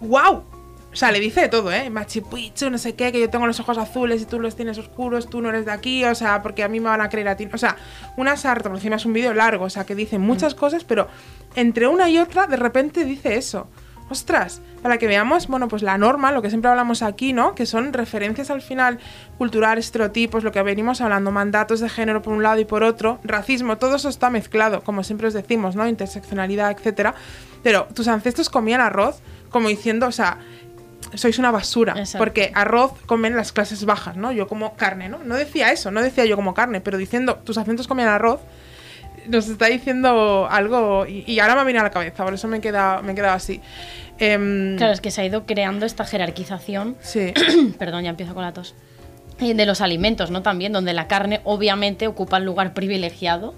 [0.00, 0.44] ¡Wow!
[0.92, 1.88] O sea, le dice de todo, ¿eh?
[1.88, 4.76] Machu Picchu, no sé qué, que yo tengo los ojos azules y tú los tienes
[4.76, 7.28] oscuros, tú no eres de aquí, o sea, porque a mí me van a creer
[7.28, 7.48] a ti.
[7.50, 7.76] O sea,
[8.18, 11.08] una sarta, por encima es un vídeo largo, o sea, que dice muchas cosas, pero
[11.54, 13.68] entre una y otra, de repente dice eso.
[14.10, 17.54] Ostras, para que veamos, bueno, pues la norma, lo que siempre hablamos aquí, ¿no?
[17.54, 18.98] Que son referencias al final
[19.38, 23.18] culturales, estereotipos, lo que venimos hablando, mandatos de género por un lado y por otro,
[23.24, 25.88] racismo, todo eso está mezclado, como siempre os decimos, ¿no?
[25.88, 27.14] Interseccionalidad, etcétera.
[27.62, 30.38] Pero tus ancestros comían arroz, como diciendo, o sea,
[31.14, 31.94] sois una basura.
[31.96, 32.18] Exacto.
[32.18, 34.32] Porque arroz comen las clases bajas, ¿no?
[34.32, 35.18] Yo como carne, ¿no?
[35.24, 38.40] No decía eso, no decía yo como carne, pero diciendo tus acentos comían arroz,
[39.26, 41.06] nos está diciendo algo.
[41.06, 43.14] Y, y ahora me venido a la cabeza, por eso me he quedado, me he
[43.14, 43.60] quedado así.
[44.18, 46.96] Em, Claro, es que se ha ido creando esta jerarquización.
[47.00, 47.32] Sí.
[47.78, 48.74] Perdón, ya empiezo con la tos.
[49.40, 50.42] De los alimentos, ¿no?
[50.42, 53.54] También, donde la carne obviamente ocupa el lugar privilegiado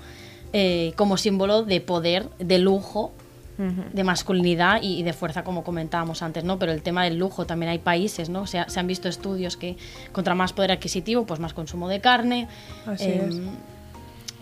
[0.54, 3.12] eh, como símbolo de poder, de lujo,
[3.57, 6.59] de masculinidad y, y de fuerza, como comentábamos antes, ¿no?
[6.59, 8.47] Pero el tema del lujo también hay países, ¿no?
[8.47, 9.77] Se, ha- se han visto estudios que
[10.12, 12.49] contra más poder adquisitivo, pues más consumo de carne.
[12.87, 13.40] Así Em, es.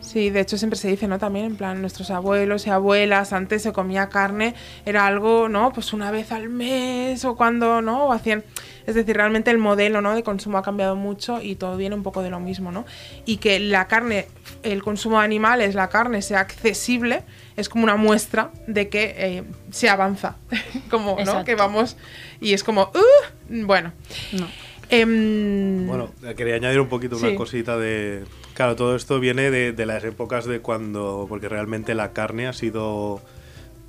[0.02, 1.18] Sí, de hecho siempre se dice, ¿no?
[1.18, 5.72] También, en plan, nuestros abuelos y abuelas, antes se comía carne, era algo, ¿no?
[5.72, 8.06] Pues una vez al mes o cuando, ¿no?
[8.06, 8.44] O hacían...
[8.84, 10.12] Es decir, realmente el modelo, ¿no?
[10.12, 12.84] De consumo ha cambiado mucho y todo viene un poco de lo mismo, ¿no?
[13.24, 14.26] Y que la carne,
[14.64, 17.22] el consumo de animales, la carne sea accesible,
[17.56, 20.34] es como una muestra de que eh, se avanza.
[20.90, 21.20] como, ¿no?
[21.20, 21.44] Exacto.
[21.44, 21.96] Que vamos...
[22.40, 23.92] Y es como, "Uh", bueno.
[24.32, 24.48] no.
[24.92, 28.24] Em, Bueno, quería añadir un poquito una cosita de...
[28.54, 31.26] Claro, todo esto viene de, de las épocas de cuando...
[31.28, 33.20] Porque realmente la carne ha sido...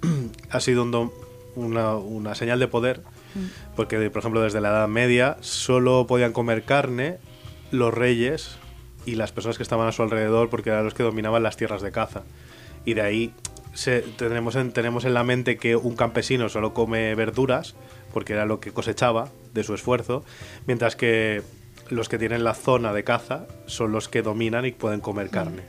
[0.50, 1.12] ha sido un don-
[1.56, 3.02] una, una señal de poder.
[3.76, 7.18] Porque, por ejemplo, desde la Edad Media solo podían comer carne
[7.72, 8.58] los reyes
[9.06, 11.82] y las personas que estaban a su alrededor porque eran los que dominaban las tierras
[11.82, 12.22] de caza.
[12.86, 13.34] Y de ahí
[13.74, 17.76] se, tenemos, en, tenemos en la mente que un campesino solo come verduras
[18.14, 20.24] porque era lo que cosechaba de su esfuerzo,
[20.68, 21.42] mientras que
[21.90, 25.62] los que tienen la zona de caza son los que dominan y pueden comer carne.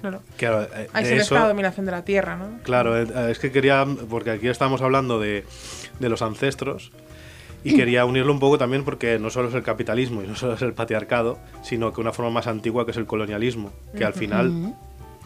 [0.00, 0.20] Claro.
[0.38, 2.58] Claro, eh, Ahí de se eso- esta dominación de la tierra, ¿no?
[2.62, 5.44] Claro, eh, es que quería, porque aquí estamos hablando de,
[5.98, 6.90] de los ancestros,
[7.62, 10.54] y quería unirlo un poco también porque no solo es el capitalismo y no solo
[10.54, 14.14] es el patriarcado, sino que una forma más antigua que es el colonialismo, que al
[14.14, 14.74] final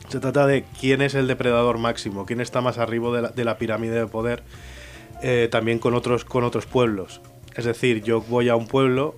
[0.08, 3.44] se trata de quién es el depredador máximo, quién está más arriba de la, de
[3.44, 4.42] la pirámide de poder,
[5.22, 7.20] eh, también con otros, con otros pueblos.
[7.56, 9.14] Es decir, yo voy a un pueblo,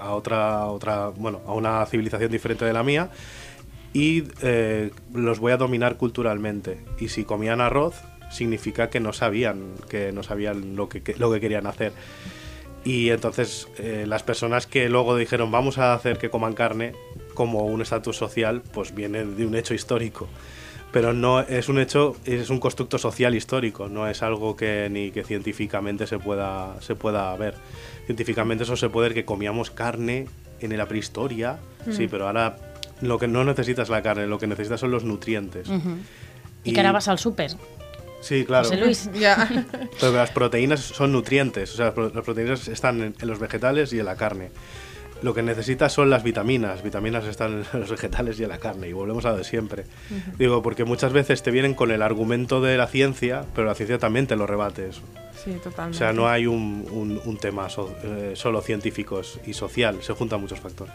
[0.00, 3.10] a otra, otra, bueno, a una civilización diferente de la mía,
[3.92, 6.78] y eh, los voy a dominar culturalmente.
[6.98, 7.94] Y si comían arroz,
[8.30, 11.92] significa que no sabían, que no sabían lo que, que- lo que querían hacer.
[12.84, 16.92] Y entonces eh, las personas que luego dijeron vamos a hacer que coman carne
[17.32, 20.28] como un estatus social, pues viene de un hecho histórico.
[20.94, 25.10] Pero no es un hecho, es un constructo social histórico, no es algo que ni
[25.10, 27.56] que científicamente se pueda, se pueda ver.
[28.06, 30.28] Científicamente eso se puede ver que comíamos carne
[30.60, 31.58] en la prehistoria,
[31.90, 32.58] sí, pero ahora
[33.00, 35.68] lo que no necesitas es la carne, lo que necesitas son los nutrientes.
[36.62, 37.50] Y, que ahora vas al súper.
[38.20, 38.68] Sí, claro.
[38.68, 39.10] José Luis.
[39.18, 39.66] Ya.
[39.98, 43.98] Pero las proteínas son nutrientes, o sea, las proteínas están en, en los vegetales y
[43.98, 44.50] en la carne.
[45.24, 48.88] Lo que necesitas son las vitaminas, vitaminas están en los vegetales y en la carne,
[48.88, 49.84] y volvemos a lo de siempre.
[50.38, 53.98] Digo, porque muchas veces te vienen con el argumento de la ciencia, pero la ciencia
[53.98, 55.00] también te lo rebate eso.
[55.42, 55.96] Sí, O totalmente.
[55.98, 60.42] sea, no hay un, un- un tema so- eh, solo científico y social, se juntan
[60.42, 60.94] muchos factores.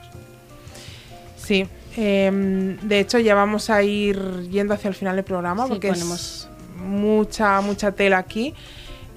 [1.38, 1.65] Sí.
[1.98, 5.89] em, de hecho, ya vamos a ir yendo hacia el final del programa Sí, porque
[5.89, 6.13] ponemos-
[6.46, 8.54] es mucha, mucha tela aquí.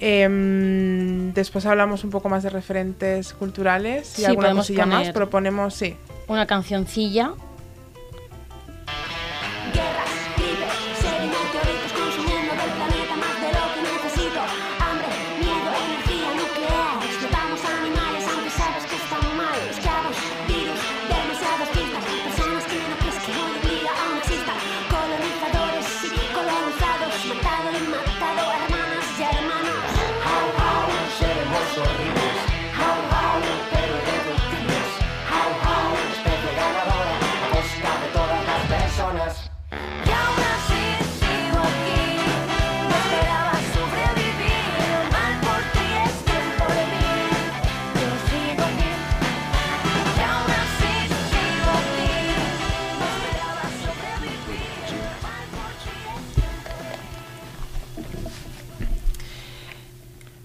[0.04, 5.10] Em, después hablamos un poco más de referentes culturales y Sí, alguna cosilla más.
[5.10, 5.94] Proponemos, sí.
[6.26, 7.34] Una cancioncilla.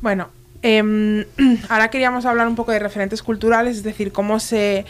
[0.07, 0.29] Bueno,
[0.61, 1.25] em,
[1.67, 4.85] ahora queríamos hablar un poco de referentes culturales, es decir, cómo se,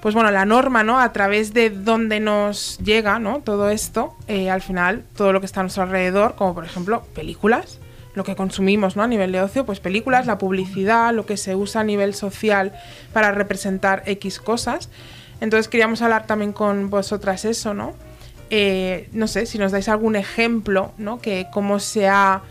[0.00, 1.00] pues bueno, la norma, ¿no?
[1.00, 3.40] A través de dónde nos llega, ¿no?
[3.40, 7.02] Todo esto, eh, al final, todo lo que está a nuestro alrededor, como por ejemplo
[7.12, 7.80] películas,
[8.14, 9.02] lo que consumimos, ¿no?
[9.02, 12.72] A nivel de ocio, pues películas, la publicidad, lo que se usa a nivel social
[13.12, 14.90] para representar X cosas.
[15.40, 17.94] Entonces queríamos hablar también con vosotras eso, ¿no?
[18.50, 21.20] Eh, no sé, si nos dais algún ejemplo, ¿no?
[21.20, 22.42] Que cómo se ha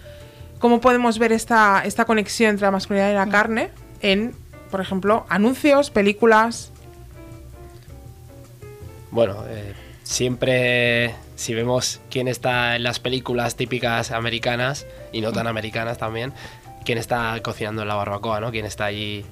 [0.59, 4.33] cómo podemos ver esta, esta conexión entre la masculinidad y la carne en,
[4.69, 6.71] por ejemplo, anuncios, películas.
[9.11, 15.47] Bueno, eh, siempre si vemos quién está en las películas típicas americanas y no tan
[15.47, 16.33] americanas también,
[16.83, 18.51] quién está cocinando en la barbacoa, ¿no?
[18.51, 19.25] Quién está allí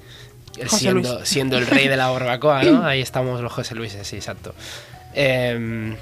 [0.66, 2.82] José siendo, el rey de la barbacoa, ¿no?
[2.86, 4.54] Ahí estamos los José Luises, sí, exacto.
[5.12, 5.96] Que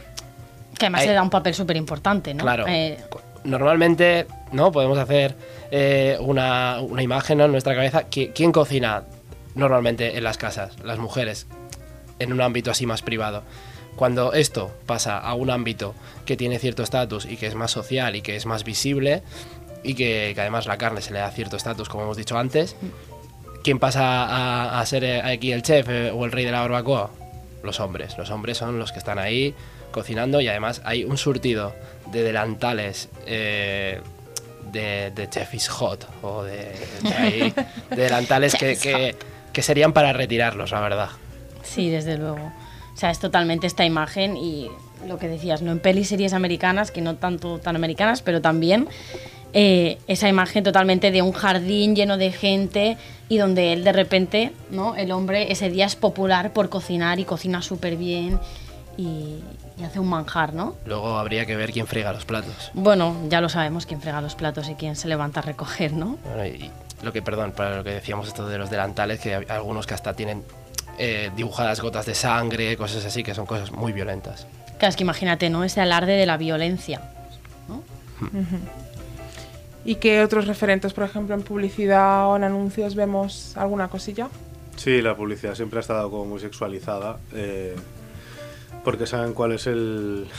[0.80, 2.44] además Hay- le da un papel súper importante, ¿no?
[2.44, 2.66] Claro.
[2.68, 2.98] Eh,
[3.46, 4.72] Normalmente, ¿no?
[4.72, 5.34] Podemos hacer
[5.70, 8.08] eh, una, una imagen en nuestra cabeza.
[8.10, 9.04] ¿Qui- ¿Quién cocina
[9.54, 10.76] normalmente en las casas?
[10.84, 11.46] Las mujeres.
[12.18, 13.42] En un ámbito así más privado.
[13.96, 15.94] Cuando esto pasa a un ámbito
[16.26, 19.22] que tiene cierto estatus y que es más social y que es más visible
[19.82, 22.76] y que, además la carne se le da cierto estatus, como hemos dicho antes,
[23.64, 26.60] ¿quién pasa a, a ser eh, aquí el chef eh, o el rey de la
[26.60, 27.10] barbacoa?
[27.62, 28.18] Los hombres.
[28.18, 29.54] Los hombres son los que están ahí
[30.00, 31.74] cocinando y además hay un surtido
[32.12, 33.98] de delantales eh,
[34.70, 36.70] de, de Chef is Hot o de,
[37.02, 37.54] de ahí,
[37.90, 39.16] de delantales que, que-
[39.54, 41.08] que serían para retirarlos, la verdad.
[41.62, 42.52] Sí, desde luego.
[42.94, 44.68] O sea, es totalmente esta imagen y
[45.08, 45.72] lo que decías, ¿no?
[45.72, 48.86] En pelis series americanas, que no tanto tan americanas, pero también
[49.54, 52.98] eh, esa imagen totalmente de un jardín lleno de gente
[53.30, 54.94] y donde él de repente, ¿no?
[54.94, 58.38] El hombre ese día es popular por cocinar y cocina súper bien
[58.98, 59.38] y,
[59.78, 60.74] y hace un manjar, ¿no?
[60.86, 62.70] Luego habría que ver quién friega los platos.
[62.74, 66.16] Bueno, ya lo sabemos quién frega los platos y quién se levanta a recoger, ¿no?
[66.24, 66.70] Bueno, y
[67.02, 69.94] lo que, perdón, para lo que decíamos esto de los delantales, que hay algunos que
[69.94, 70.42] hasta tienen
[70.98, 74.46] eh, dibujadas gotas de sangre, cosas así, que son cosas muy violentas.
[74.78, 75.62] Claro, es que imagínate, ¿no?
[75.64, 77.00] Ese alarde de la violencia.
[79.84, 84.28] ¿Y qué otros referentes, por ejemplo, en publicidad o en anuncios vemos alguna cosilla?
[84.76, 87.18] Sí, la publicidad siempre ha estado como muy sexualizada.
[87.34, 87.76] eh,
[88.86, 90.26] porque saben cuál es el.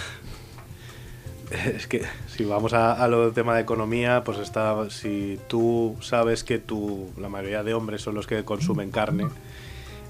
[1.76, 4.90] Es que si vamos a, a lo del tema de economía, pues está.
[4.90, 9.28] Si tú sabes que tú, la mayoría de hombres son los que consumen carne,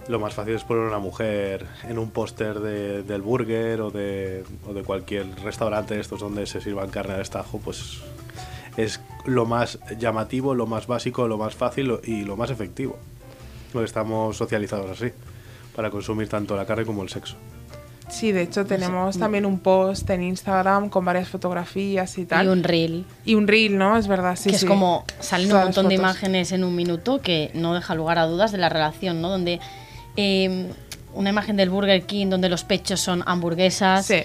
[0.08, 4.44] lo más fácil es poner una mujer en un póster de- del burger o de,
[4.68, 8.00] o de cualquier restaurante de estos donde se sirvan carne al estajo, pues
[8.76, 12.98] es lo más llamativo, lo más básico, lo más fácil y lo más efectivo.
[13.74, 15.12] Porque estamos socializados así,
[15.76, 17.36] para consumir tanto la carne como el sexo.
[18.10, 22.46] Sí, de hecho tenemos también un post en Instagram con varias fotografías y tal.
[22.46, 23.06] Y un reel.
[23.26, 23.98] Y un reel, ¿no?
[23.98, 24.66] Es verdad, sí, que sí.
[24.66, 28.18] es como salen un Todas montón de imágenes en un minuto que no deja lugar
[28.18, 29.30] a dudas de la relación, ¿no?
[29.30, 29.60] Donde
[30.16, 30.72] eh,
[31.14, 34.06] una imagen del Burger King donde los pechos son hamburguesas.
[34.06, 34.24] Sí.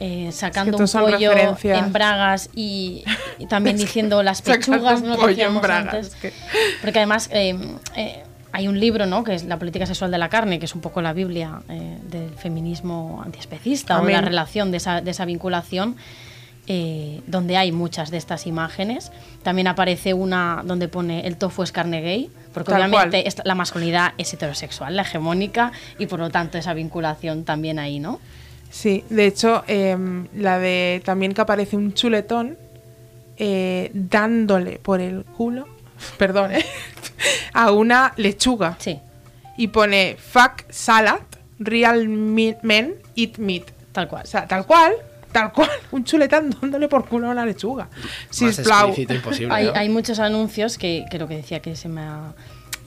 [0.00, 3.04] eh, sacando un pollo en bragas y,
[3.38, 5.14] y también diciendo las pechugas, ¿no?
[5.16, 6.06] que pollo en bragas, antes.
[6.08, 6.32] es que-
[6.82, 7.56] Porque además eh,
[7.96, 9.24] eh, hay un libro, ¿no?
[9.24, 11.98] Que es La política sexual de la carne, que es un poco la Biblia eh,
[12.08, 14.28] del feminismo antiespecista o de la Amén.
[14.30, 15.96] relación de esa, de esa vinculación.
[16.68, 19.10] eh, donde hay muchas de estas imágenes.
[19.42, 23.34] También aparece una donde pone el tofu es carne gay, porque Tal obviamente cual.
[23.44, 28.20] la masculinidad es heterosexual, la hegemónica, y por lo tanto esa vinculación también ahí, ¿no?
[28.70, 32.56] Sí, de hecho, em, la de también que aparece un chuletón
[33.38, 35.66] eh, dándole por el culo,
[36.16, 36.64] perdón, ¿eh?
[37.52, 38.76] A una lechuga.
[38.78, 38.98] Sí,
[39.56, 41.20] Y pone fuck salad,
[41.58, 43.64] real me- men eat meat.
[43.92, 44.22] tal cual.
[44.24, 44.92] O sea, tal cual,
[45.32, 47.88] tal cual, un chuletón dándole por culo a una lechuga.
[49.14, 49.52] Imposible.
[49.54, 49.72] hay, ¿no?
[49.74, 52.32] hay muchos anuncios que, que lo que decía que se me ha-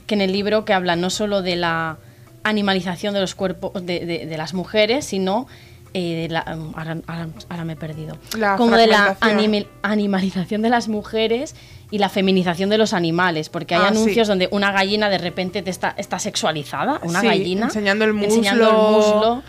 [0.06, 1.96] que en el libro que hablan no solo de la
[2.44, 5.46] animalización de los cuerpos de, de- de las mujeres, sino
[5.94, 8.18] eh, de la, ahora, ahora- ahora me he perdido.
[8.36, 11.54] La como de la animal- animalización de las mujeres
[11.90, 13.96] y la feminización de los animales, porque hay Ah, sí.
[13.98, 18.10] anuncios donde una gallina de repente te está, está sexualizada, una Sí, gallina enseñando el
[18.22, 18.90] enseñando el muslo.
[19.14, 19.42] muslo,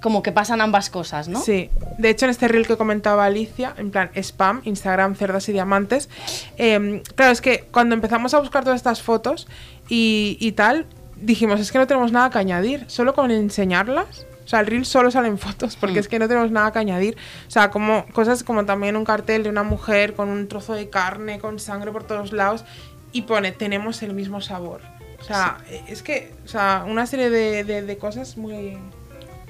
[0.00, 1.40] como que pasan ambas cosas, ¿no?
[1.40, 5.52] Sí, de hecho en este reel que comentaba Alicia, en plan spam, Instagram, cerdas y
[5.52, 6.08] diamantes,
[6.56, 9.48] em, claro, es que cuando empezamos a buscar todas estas fotos
[9.88, 14.26] y, y tal, dijimos, es que no tenemos nada que añadir, solo con enseñarlas.
[14.46, 15.98] O sea, el reel solo salen fotos, porque Mm.
[15.98, 17.16] es que no tenemos nada que añadir.
[17.46, 20.88] O sea, como cosas como también un cartel de una mujer con un trozo de
[20.88, 22.64] carne, con sangre por todos lados,
[23.12, 24.80] y pone, tenemos el mismo sabor.
[25.20, 28.78] O sea, es que, o sea, una serie de, de- de cosas muy...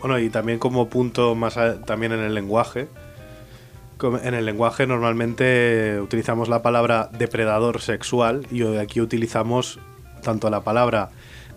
[0.01, 2.89] Bueno, y también como punto más a- también en el lenguaje.
[4.23, 9.79] En el lenguaje normalmente utilizamos la palabra depredador sexual y aquí utilizamos
[10.23, 11.09] tanto la palabra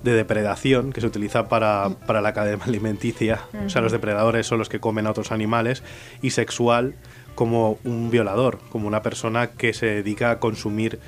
[0.03, 4.59] de depredación, que se utiliza para, para la cadena alimenticia, o sea, los depredadores son
[4.59, 5.83] los que comen a otros animales,
[6.21, 6.95] y sexual
[7.35, 10.99] como un violador, como una persona que se dedica a consumir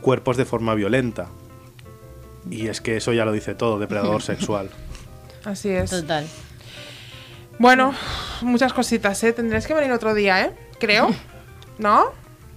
[0.00, 1.28] cuerpos de forma violenta.
[2.50, 4.70] Y es que eso ya lo dice todo, depredador sexual.
[5.44, 5.90] Así es.
[5.90, 6.26] Total.
[7.58, 7.94] Bueno,
[8.42, 9.32] muchas cositas, ¿eh?
[9.32, 10.52] Tendréis que venir otro día, ¿eh?
[10.78, 11.08] Creo.
[11.78, 12.12] ¿No?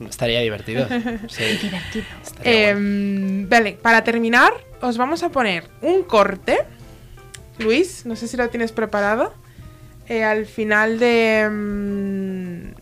[0.10, 0.88] Estaría divertido.
[1.30, 1.44] Sí.
[1.62, 2.06] Divertido.
[2.24, 2.70] Estaría.
[2.70, 6.60] Em, vale, para terminar, os vamos a poner un corte.
[7.60, 9.34] Luis, no sé si lo tienes preparado.
[10.08, 11.48] Eh, al final de...
[11.50, 12.74] mm,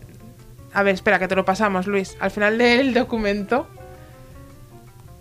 [0.72, 2.16] a ver, espera, que te lo pasamos, Luis.
[2.20, 3.66] Al final del documento,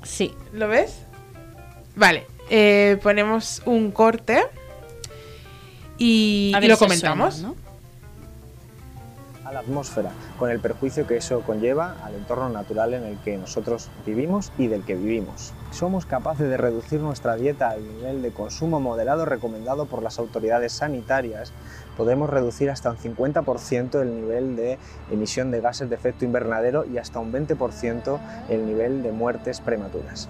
[0.04, 0.34] Sí.
[0.54, 1.00] ¿lo ves?
[1.96, 4.42] Vale, eh, ponemos un corte
[5.98, 7.36] y, y lo comentamos.
[7.36, 7.68] suena, ¿no?
[9.50, 13.36] A la atmósfera, con el perjuicio que eso conlleva al entorno natural en el que
[13.36, 15.54] nosotros vivimos y del que vivimos.
[15.72, 20.74] Somos capaces de reducir nuestra dieta al nivel de consumo moderado recomendado por las autoridades
[20.74, 21.52] sanitarias.
[21.98, 24.78] Podemos reducir hasta un 50% el nivel de
[25.10, 30.30] emisión de gases de efecto invernadero y hasta un 20% el nivel de muertes prematuras.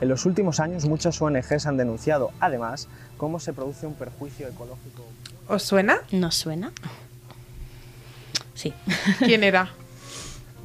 [0.00, 5.04] En los últimos años muchas ONGs han denunciado, además, cómo se produce un perjuicio ecológico
[5.46, 5.98] ¿Os suena?
[6.10, 6.72] ¿Nos suena?
[8.54, 8.72] Sí.
[9.18, 9.70] ¿Quién era?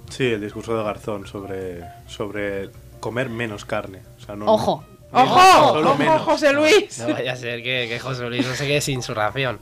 [0.10, 3.99] Sí, el discurso de Garzón sobre, sobre comer menos carne.
[4.21, 4.84] O sea, no, Ojo.
[5.11, 5.70] no- ¡Ojo!
[5.74, 6.22] solo ¡Ojo, menos.
[6.22, 6.99] José Luis!
[6.99, 9.59] No vaya a ser que, que José Luis no se quede sin su ración.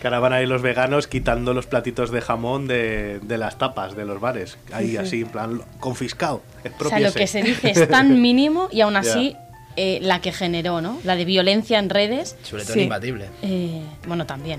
[0.00, 3.58] Que ahora van a ir los veganos quitando los platitos de jamón de, de las
[3.58, 4.58] tapas de los bares.
[4.72, 4.96] Ahí sí.
[4.96, 6.42] así, en plan, confiscado.
[6.80, 9.36] O sea, lo que se dice es tan mínimo y aún así
[9.76, 10.98] eh, la que generó, ¿no?
[11.04, 12.80] La de violencia en redes, Chuletón Sí.
[12.82, 13.28] imbatible.
[13.42, 14.58] eh, bueno, también.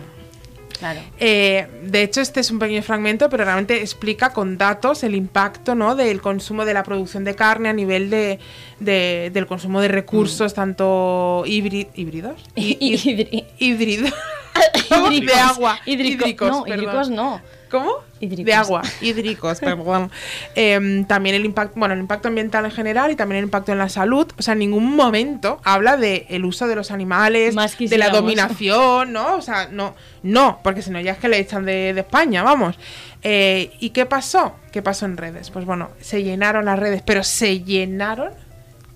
[0.83, 0.99] Claro.
[1.17, 5.75] Eh, de hecho, este es un pequeño fragmento, pero realmente explica con datos el impacto
[5.75, 5.95] ¿no?
[5.95, 8.37] del consumo de la producción de carne a nivel de,
[8.81, 14.11] de- del consumo de recursos, tanto híbri- híbridos híbridos
[15.25, 16.79] de agua, Hídrico- hídricos, no, perdón.
[16.83, 17.41] hídricos no.
[17.73, 17.91] ¿Cómo?
[18.19, 18.45] Hídricos.
[18.45, 20.11] De agua, hídricos, perdón.
[20.53, 23.79] Em, también el impacto, bueno, el impacto ambiental en general y también el impacto en
[23.79, 24.31] la salud.
[24.37, 28.09] O sea, en ningún momento habla de el uso de los animales, Más de la
[28.09, 29.37] dominación, ¿no?
[29.37, 32.43] O sea, no, no, porque si no ya es que le echan de, de España,
[32.43, 32.77] vamos.
[33.23, 34.53] Eh, ¿Y qué pasó?
[34.71, 35.49] ¿Qué pasó en redes?
[35.49, 38.33] Pues bueno, se llenaron las redes, pero se llenaron.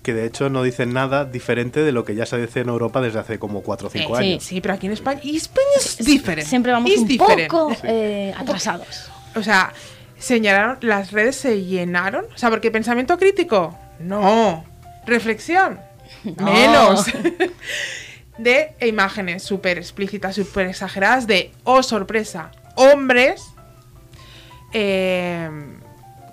[0.08, 3.02] Que de hecho no dicen nada diferente de lo que ya se dice en Europa
[3.02, 4.24] desde hace como 4 o 5 Sí.
[4.24, 4.42] años.
[4.42, 5.20] Sí, pero aquí en España.
[5.22, 6.48] Y España es diferente.
[6.48, 7.46] Siempre vamos es un diferente.
[7.48, 9.10] poco eh, atrasados.
[9.36, 9.74] O sea,
[10.18, 12.24] se llenaron, las redes se llenaron.
[12.34, 14.64] O sea, porque pensamiento crítico, no.
[15.04, 15.78] Reflexión,
[16.42, 17.04] menos.
[18.38, 23.42] de imágenes súper explícitas, súper exageradas de, oh sorpresa, hombres
[24.72, 25.50] eh,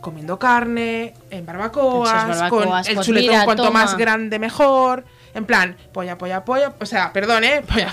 [0.06, 3.82] comiendo carne, en barbacoas, con el pues chuletón mira, cuanto toma.
[3.84, 5.04] más grande mejor.
[5.34, 6.76] En plan, polla, polla, polla.
[6.80, 7.62] O sea, perdón, ¿eh?
[7.68, 7.92] Polla,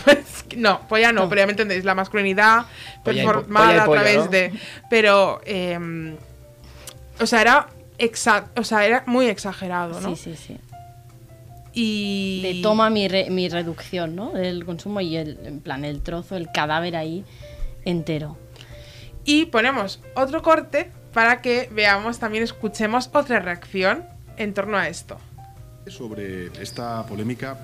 [0.57, 1.85] no, polla no, pero ya me entendéis.
[1.85, 2.67] La masculinidad
[3.03, 4.27] performada a través ¿no?
[4.29, 4.53] de.
[4.91, 6.17] Pero, eh,
[7.19, 7.67] o sea, era
[7.99, 10.15] exa- o sea, era muy exagerado, ¿no?
[10.15, 10.59] Sí, sí, sí.
[11.73, 12.43] Y.
[12.43, 14.31] De toma mi, re- mi reducción, ¿no?
[14.33, 17.25] Del consumo y el, en plan, el trozo, el cadáver ahí
[17.85, 18.37] entero.
[19.25, 24.05] Y ponemos otro corte para que veamos, también escuchemos otra reacción
[24.37, 25.19] en torno a esto.
[25.87, 27.59] Sobre esta polémica,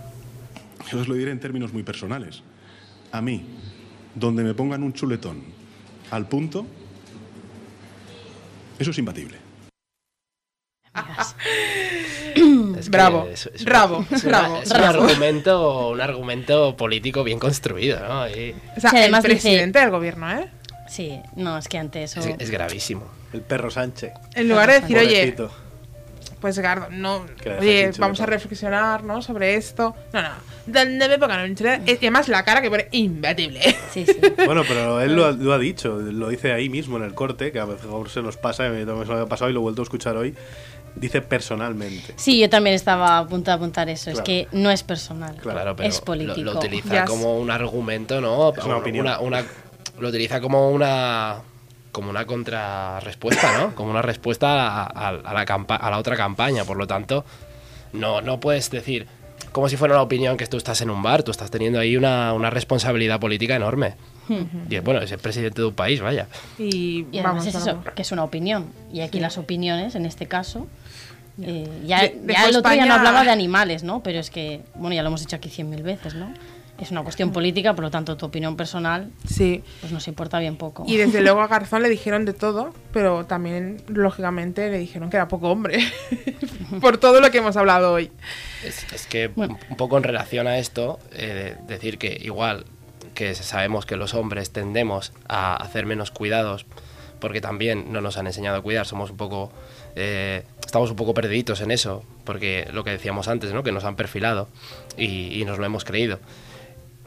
[0.91, 2.43] yo os lo diré en términos muy personales.
[3.13, 3.47] A mí,
[4.15, 5.43] donde me pongan un chuletón
[6.11, 6.67] al punto,
[8.79, 9.39] eso es imbatible.
[12.79, 15.03] Es Bravo, es- es bravo, es una- bravo, es un bravo.
[15.05, 18.29] argumento, un argumento político bien construido, ¿no?
[18.29, 20.49] Y O sea, el dice- presidente del gobierno, ¿eh?
[20.89, 22.21] Sí, no, es que ante eso...
[22.21, 23.07] es, es gravísimo.
[23.33, 24.13] El perro Sánchez.
[24.35, 25.37] En lugar de decir, oye,
[26.41, 27.27] pues Gardo, no,
[27.59, 29.23] oye, vamos a reflexionar, ¿no?
[29.23, 29.95] Sobre esto.
[30.13, 30.29] No, no.
[30.67, 31.89] ¿Dónde me pongan un chuletón?
[31.89, 33.61] Y además la cara que pone imbatible.
[33.93, 34.17] Sí, sí.
[34.47, 37.51] Bueno, pero él lo ha, lo ha dicho, lo dice ahí mismo en el corte,
[37.51, 39.55] que a veces se nos pasa, y a mí también se me ha pasado y
[39.55, 40.35] lo he vuelto a escuchar hoy.
[40.95, 42.15] Dice personalmente.
[42.17, 44.11] Sí, yo también estaba a punto de apuntar eso.
[44.11, 44.25] Es Claro.
[44.25, 46.41] que no es personal, Claro, pero es político.
[46.41, 48.53] Lo, lo utiliza Ya como un argumento, ¿no?
[48.57, 49.07] Es una opinión.
[49.21, 49.45] una-
[50.01, 51.37] lo utiliza como una
[51.93, 53.75] como una contrarrespuesta, ¿no?
[53.75, 56.65] Como una respuesta a, a- a la, campa- a la otra campaña.
[56.65, 57.25] Por lo tanto,
[57.93, 59.07] no, no puedes decir
[59.53, 61.97] como si fuera una opinión que tú estás en un bar, tú estás teniendo ahí
[61.97, 63.95] una, una responsabilidad política enorme.
[64.69, 66.29] Y bueno, es el presidente de un país, vaya.
[66.59, 68.67] Y, Y además vamos, es eso, que es una opinión.
[68.93, 70.67] Y aquí las opiniones, en este caso,
[71.41, 74.03] eh, ya, De- ya dejó el otro día no hablaba de animales, ¿no?
[74.03, 76.33] Pero es que, bueno, ya lo hemos dicho aquí cien mil veces, ¿no?
[76.81, 79.65] Es una cuestión política, por lo tanto, tu opinión personal, Sí.
[79.81, 80.85] pues nos importa bien poco.
[80.87, 85.17] Y desde luego a Garzón le dijeron de todo, pero también, lógicamente, le dijeron que
[85.17, 85.81] era poco hombre.
[86.81, 88.13] Por todo lo que hemos hablado hoy.
[88.65, 89.59] Es, es que Bueno.
[89.71, 92.65] un poco en relación a esto, eh, decir que igual
[93.15, 96.67] que sabemos que los hombres tendemos a hacer menos cuidados,
[97.19, 99.51] porque también no nos han enseñado a cuidar, somos un poco,
[99.97, 103.65] eh, estamos un poco perdiditos en eso, porque lo que decíamos antes, ¿no?
[103.65, 104.49] que nos han perfilado
[104.97, 106.21] y, y nos lo hemos creído.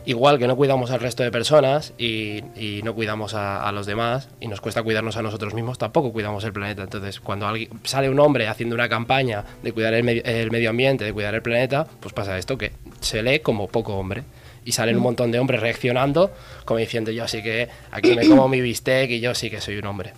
[0.06, 3.86] Igual que no cuidamos al resto de personas y, y no cuidamos a, a los
[3.86, 6.84] demás y nos cuesta cuidarnos a nosotros mismos, tampoco cuidamos el planeta.
[6.84, 10.72] Entonces, cuando alguien, sale un hombre haciendo una campaña de cuidar el medio, el medio
[10.72, 14.24] ambiente, de cuidar el planeta, pues pasa esto, que se lee como poco hombre.
[14.64, 16.32] Y salen un montón de hombres reaccionando,
[16.66, 19.78] como diciendo yo sí que aquí me como mi bistec y yo sí que soy
[19.78, 20.14] un hombre.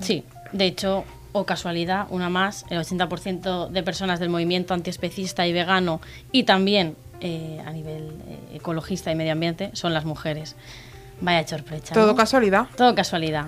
[0.00, 5.52] Sí, de hecho, o casualidad, una más, el 80% de personas del movimiento antiespecista y
[5.52, 6.00] vegano
[6.30, 6.94] y también
[7.26, 10.56] eh, a nivel eh, ecologista y medio ambiente son las mujeres.
[11.22, 11.94] Vaya chorprecha.
[11.94, 12.16] Todo ¿no?
[12.16, 12.66] casualidad.
[12.76, 13.46] Todo casualidad.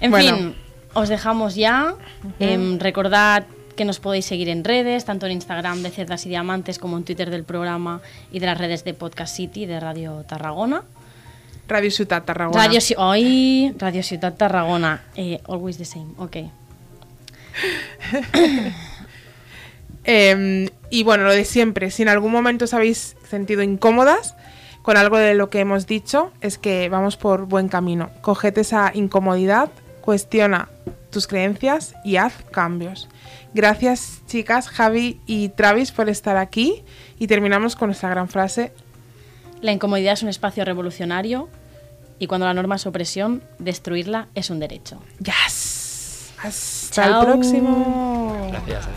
[0.00, 0.36] En Bueno.
[0.36, 0.56] fin,
[0.94, 1.96] os dejamos ya.
[2.38, 3.46] Em, recordad
[3.76, 7.02] que nos podéis seguir en redes, tanto en Instagram de Cerdas y Diamantes como en
[7.04, 8.00] Twitter del programa
[8.30, 10.84] y de las redes de Podcast City de Radio Tarragona.
[11.66, 12.64] Radio Ciutat Tarragona.
[12.64, 15.02] Radio, Ay, Radio Ciudad Tarragona.
[15.16, 16.36] Eh, always the same, ok.
[20.04, 24.34] Eh, y bueno, lo de siempre, si en algún momento os habéis sentido incómodas
[24.82, 28.10] con algo de lo que hemos dicho, es que vamos por buen camino.
[28.22, 29.70] Cogete esa incomodidad,
[30.00, 30.68] cuestiona
[31.10, 33.08] tus creencias y haz cambios.
[33.52, 36.82] Gracias chicas, Javi y Travis por estar aquí
[37.18, 38.72] y terminamos con nuestra gran frase.
[39.60, 41.48] La incomodidad es un espacio revolucionario
[42.18, 45.00] y cuando la norma es opresión, destruirla es un derecho.
[45.18, 46.32] Yes.
[46.42, 47.20] Hasta Chao.
[47.20, 48.48] el próximo.
[48.50, 48.88] Gracias.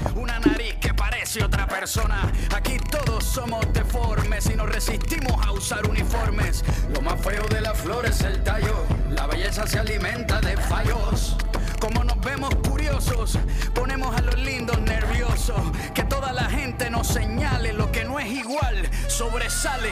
[1.33, 2.31] Casi otra persona.
[2.55, 6.63] Aquí todos somos deformes y nos resistimos a usar uniformes.
[6.93, 8.85] Lo más feo de la flor es el tallo.
[9.09, 11.35] La belleza se alimenta de fallos.
[11.79, 13.39] Como nos vemos curiosos,
[13.73, 15.61] ponemos a los lindos nerviosos.
[15.95, 19.91] Que toda la gente nos señale lo que no es igual, sobresale.